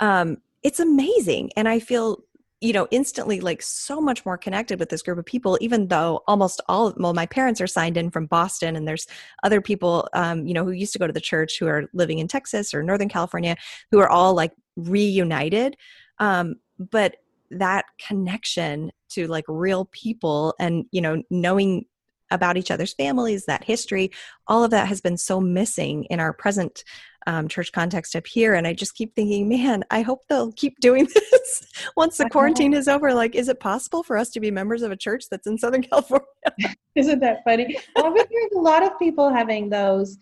[0.00, 1.50] um, it's amazing.
[1.56, 2.22] And I feel
[2.60, 6.22] you know instantly like so much more connected with this group of people even though
[6.26, 9.06] almost all well my parents are signed in from boston and there's
[9.44, 12.18] other people um, you know who used to go to the church who are living
[12.18, 13.54] in texas or northern california
[13.92, 15.76] who are all like reunited.
[16.18, 17.16] Um, but
[17.50, 21.86] that connection to like real people and you know knowing
[22.30, 24.10] about each other's families that history
[24.46, 26.84] all of that has been so missing in our present
[27.26, 28.54] um, church context up here.
[28.54, 31.66] And I just keep thinking, man, I hope they'll keep doing this
[31.96, 33.12] once the quarantine is over.
[33.12, 35.82] Like, is it possible for us to be members of a church that's in Southern
[35.90, 36.26] California?
[36.94, 37.76] Isn't that funny?
[37.96, 40.18] I've been hearing a lot of people having those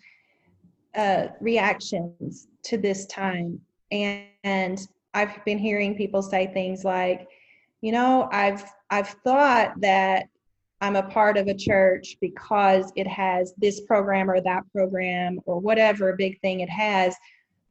[0.95, 3.59] uh, reactions to this time.
[3.91, 7.27] and, and I've been hearing people say things like,
[7.81, 10.27] you know, I've I've thought that
[10.81, 15.59] I'm a part of a church because it has this program or that program or
[15.59, 17.15] whatever big thing it has,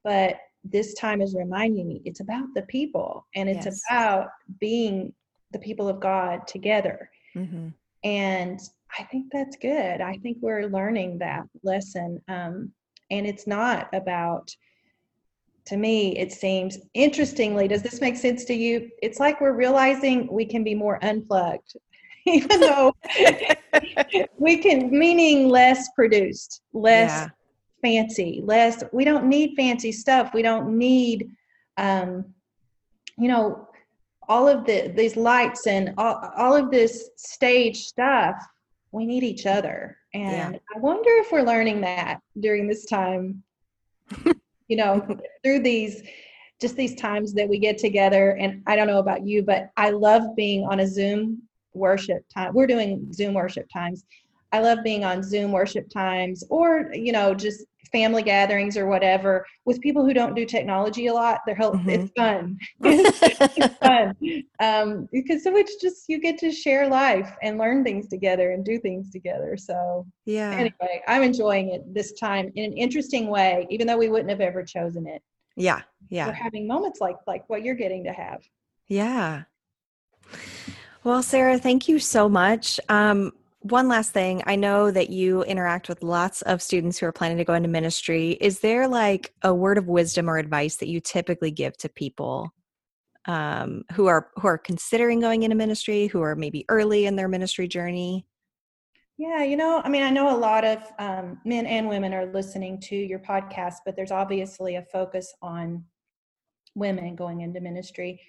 [0.03, 3.81] but this time is reminding me it's about the people and it's yes.
[3.89, 4.29] about
[4.59, 5.13] being
[5.53, 7.09] the people of God together.
[7.37, 7.69] Mm-hmm.
[8.03, 8.61] And
[8.99, 10.01] I think that's good.
[10.01, 12.21] I think we're learning that lesson.
[12.29, 12.73] Um,
[13.11, 14.55] and it's not about,
[15.67, 18.91] to me, it seems interestingly, does this make sense to you?
[19.03, 21.77] It's like we're realizing we can be more unplugged,
[22.35, 22.93] even though
[24.39, 27.29] we can, meaning less produced, less yeah.
[27.83, 30.35] fancy, less, we don't need fancy stuff.
[30.35, 31.31] We don't need,
[31.77, 32.25] um,
[33.17, 33.69] you know,
[34.29, 38.35] all of the these lights and all, all of this stage stuff
[38.93, 40.59] we need each other and yeah.
[40.75, 43.43] i wonder if we're learning that during this time
[44.69, 45.07] you know
[45.45, 46.03] through these
[46.61, 49.91] just these times that we get together and i don't know about you but i
[49.91, 51.41] love being on a zoom
[51.77, 54.05] worship time we're doing zoom worship times.
[54.53, 59.47] I love being on zoom worship times or you know just family gatherings or whatever
[59.65, 61.41] with people who don't do technology a lot.
[61.47, 61.89] They're help, mm-hmm.
[61.91, 62.59] it's fun.
[62.81, 64.15] It's fun.
[64.61, 68.65] Um, because so it's just you get to share life and learn things together and
[68.65, 69.57] do things together.
[69.57, 70.53] So yeah.
[70.53, 74.41] anyway i'm enjoying it this time in an interesting way even though we wouldn't have
[74.41, 75.23] ever chosen it.
[75.57, 76.27] Yeah yeah.
[76.27, 78.43] We're having moments like like what you're getting to have.
[78.89, 79.45] Yeah
[81.07, 82.81] well sarah thank you so much.
[82.89, 83.31] Um,
[83.61, 84.43] one last thing.
[84.45, 87.69] I know that you interact with lots of students who are planning to go into
[87.69, 88.33] ministry.
[88.41, 92.53] Is there like a word of wisdom or advice that you typically give to people
[93.27, 97.29] um, who are who are considering going into ministry who are maybe early in their
[97.29, 98.27] ministry journey?
[99.17, 102.27] Yeah you know i mean i know a lot of um, men and women are
[102.27, 105.85] listening to your podcast but there's obviously a focus on
[106.75, 108.21] women going into ministry.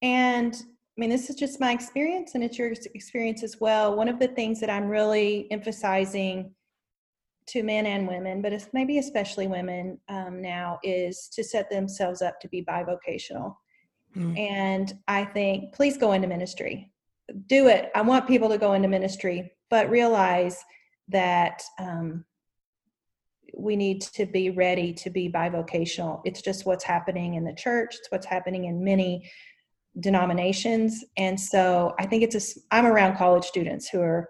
[0.00, 0.56] And
[1.00, 3.94] mean, this is just my experience and it's your experience as well.
[3.94, 6.52] One of the things that I'm really emphasizing
[7.46, 12.20] to men and women, but it's maybe especially women um, now, is to set themselves
[12.20, 13.54] up to be bivocational.
[14.16, 14.38] Mm.
[14.38, 16.90] And I think, please go into ministry.
[17.46, 17.90] Do it.
[17.94, 20.64] I want people to go into ministry, but realize
[21.08, 22.24] that um,
[23.54, 26.22] we need to be ready to be bivocational.
[26.24, 29.30] It's just what's happening in the church, it's what's happening in many
[30.00, 31.04] denominations.
[31.16, 34.28] And so I think it's a, I'm around college students who are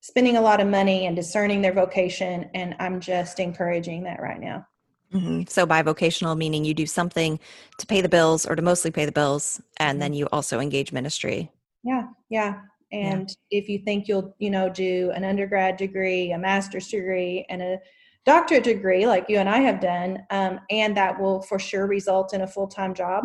[0.00, 2.50] spending a lot of money and discerning their vocation.
[2.54, 4.66] And I'm just encouraging that right now.
[5.12, 5.42] Mm-hmm.
[5.48, 7.40] So bivocational meaning you do something
[7.78, 10.00] to pay the bills or to mostly pay the bills, and mm-hmm.
[10.00, 11.50] then you also engage ministry.
[11.82, 12.60] Yeah, yeah.
[12.92, 13.58] And yeah.
[13.58, 17.78] if you think you'll, you know, do an undergrad degree, a master's degree, and a
[18.24, 22.34] doctorate degree like you and I have done, um, and that will for sure result
[22.34, 23.24] in a full time job,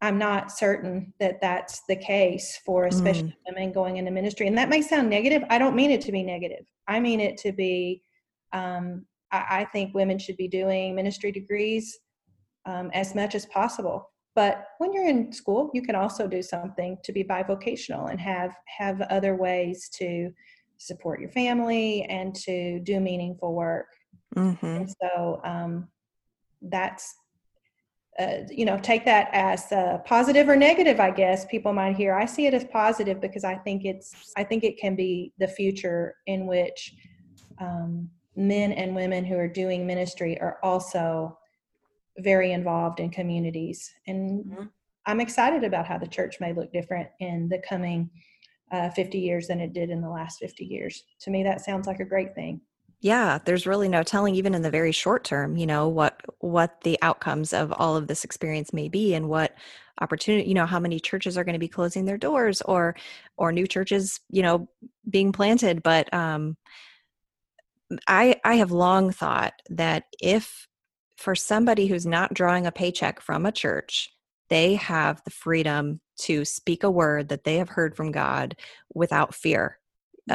[0.00, 3.54] I'm not certain that that's the case for especially mm.
[3.54, 4.46] women going into ministry.
[4.46, 5.42] And that may sound negative.
[5.50, 6.64] I don't mean it to be negative.
[6.86, 8.02] I mean it to be,
[8.52, 11.98] um, I, I, think women should be doing ministry degrees
[12.64, 14.10] um, as much as possible.
[14.36, 18.54] But when you're in school, you can also do something to be bivocational and have
[18.78, 20.30] have other ways to
[20.76, 23.86] support your family and to do meaningful work.
[24.36, 24.64] Mm-hmm.
[24.64, 25.88] And so um,
[26.62, 27.12] that's
[28.18, 32.14] uh, you know take that as uh, positive or negative i guess people might hear.
[32.14, 35.48] I see it as positive because i think it's i think it can be the
[35.48, 36.94] future in which
[37.60, 41.38] um, men and women who are doing ministry are also
[42.18, 43.92] very involved in communities.
[44.06, 44.64] And mm-hmm.
[45.06, 48.10] i'm excited about how the church may look different in the coming
[48.70, 51.04] uh, 50 years than it did in the last 50 years.
[51.20, 52.60] To me that sounds like a great thing
[53.00, 56.80] yeah there's really no telling even in the very short term you know what what
[56.82, 59.54] the outcomes of all of this experience may be and what
[60.00, 62.94] opportunity you know how many churches are going to be closing their doors or
[63.36, 64.68] or new churches you know
[65.08, 65.82] being planted.
[65.82, 66.56] But um
[68.06, 70.66] i i have long thought that if
[71.16, 74.10] for somebody who's not drawing a paycheck from a church
[74.50, 78.56] they have the freedom to speak a word that they have heard from god
[78.94, 79.78] without fear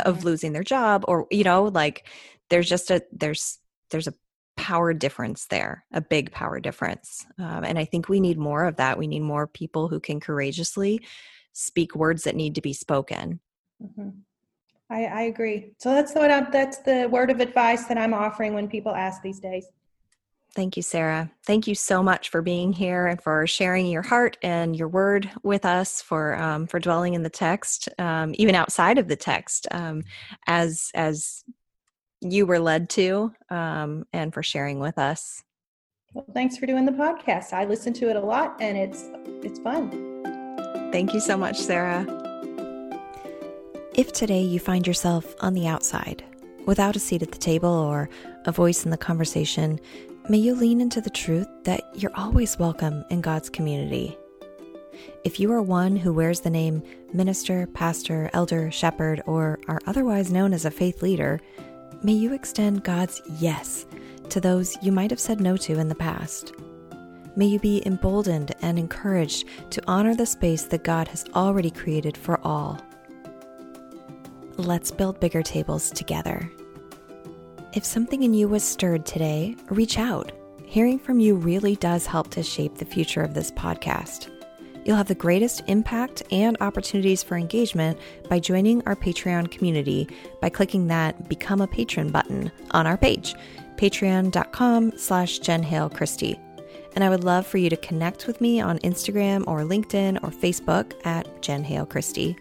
[0.05, 2.07] of losing their job or you know like
[2.54, 3.58] there's just a there's
[3.89, 4.14] there's a
[4.56, 8.76] power difference there a big power difference um, and i think we need more of
[8.76, 11.01] that we need more people who can courageously
[11.54, 13.39] speak words that need to be spoken
[13.84, 14.10] mm-hmm.
[14.91, 18.54] I, I agree so that's what I'm, that's the word of advice that i'm offering
[18.54, 19.66] when people ask these days
[20.56, 21.32] Thank you, Sarah.
[21.47, 25.28] Thank you so much for being here and for sharing your heart and your word
[25.41, 25.99] with us.
[25.99, 30.04] For um, for dwelling in the text, um, even outside of the text, um,
[30.45, 31.43] as as
[32.24, 35.43] you were led to um, and for sharing with us.
[36.13, 37.53] Well, thanks for doing the podcast.
[37.53, 39.09] I listen to it a lot and it's
[39.41, 39.89] it's fun.
[40.91, 42.05] Thank you so much, Sarah.
[43.95, 46.24] If today you find yourself on the outside,
[46.65, 48.09] without a seat at the table or
[48.45, 49.80] a voice in the conversation,
[50.30, 54.17] may you lean into the truth that you're always welcome in God's community.
[55.24, 60.32] If you are one who wears the name minister, pastor, elder, shepherd, or are otherwise
[60.32, 61.41] known as a faith leader,
[62.04, 63.86] may you extend God's yes
[64.30, 66.54] to those you might have said no to in the past.
[67.36, 72.16] May you be emboldened and encouraged to honor the space that God has already created
[72.16, 72.80] for all.
[74.58, 76.51] Let's build bigger tables together.
[77.74, 80.32] If something in you was stirred today, reach out.
[80.64, 84.30] Hearing from you really does help to shape the future of this podcast.
[84.86, 87.97] You'll have the greatest impact and opportunities for engagement
[88.29, 90.07] by joining our Patreon community
[90.41, 93.36] by clicking that Become a Patron button on our page,
[93.77, 96.39] patreon.com slash Jen Hale Christie.
[96.95, 100.29] And I would love for you to connect with me on Instagram or LinkedIn or
[100.29, 102.36] Facebook at Jen Hale Christie.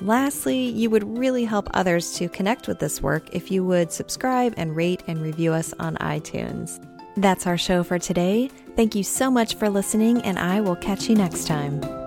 [0.00, 4.54] Lastly, you would really help others to connect with this work if you would subscribe
[4.56, 6.80] and rate and review us on iTunes.
[7.16, 8.50] That's our show for today.
[8.76, 12.03] Thank you so much for listening, and I will catch you next time.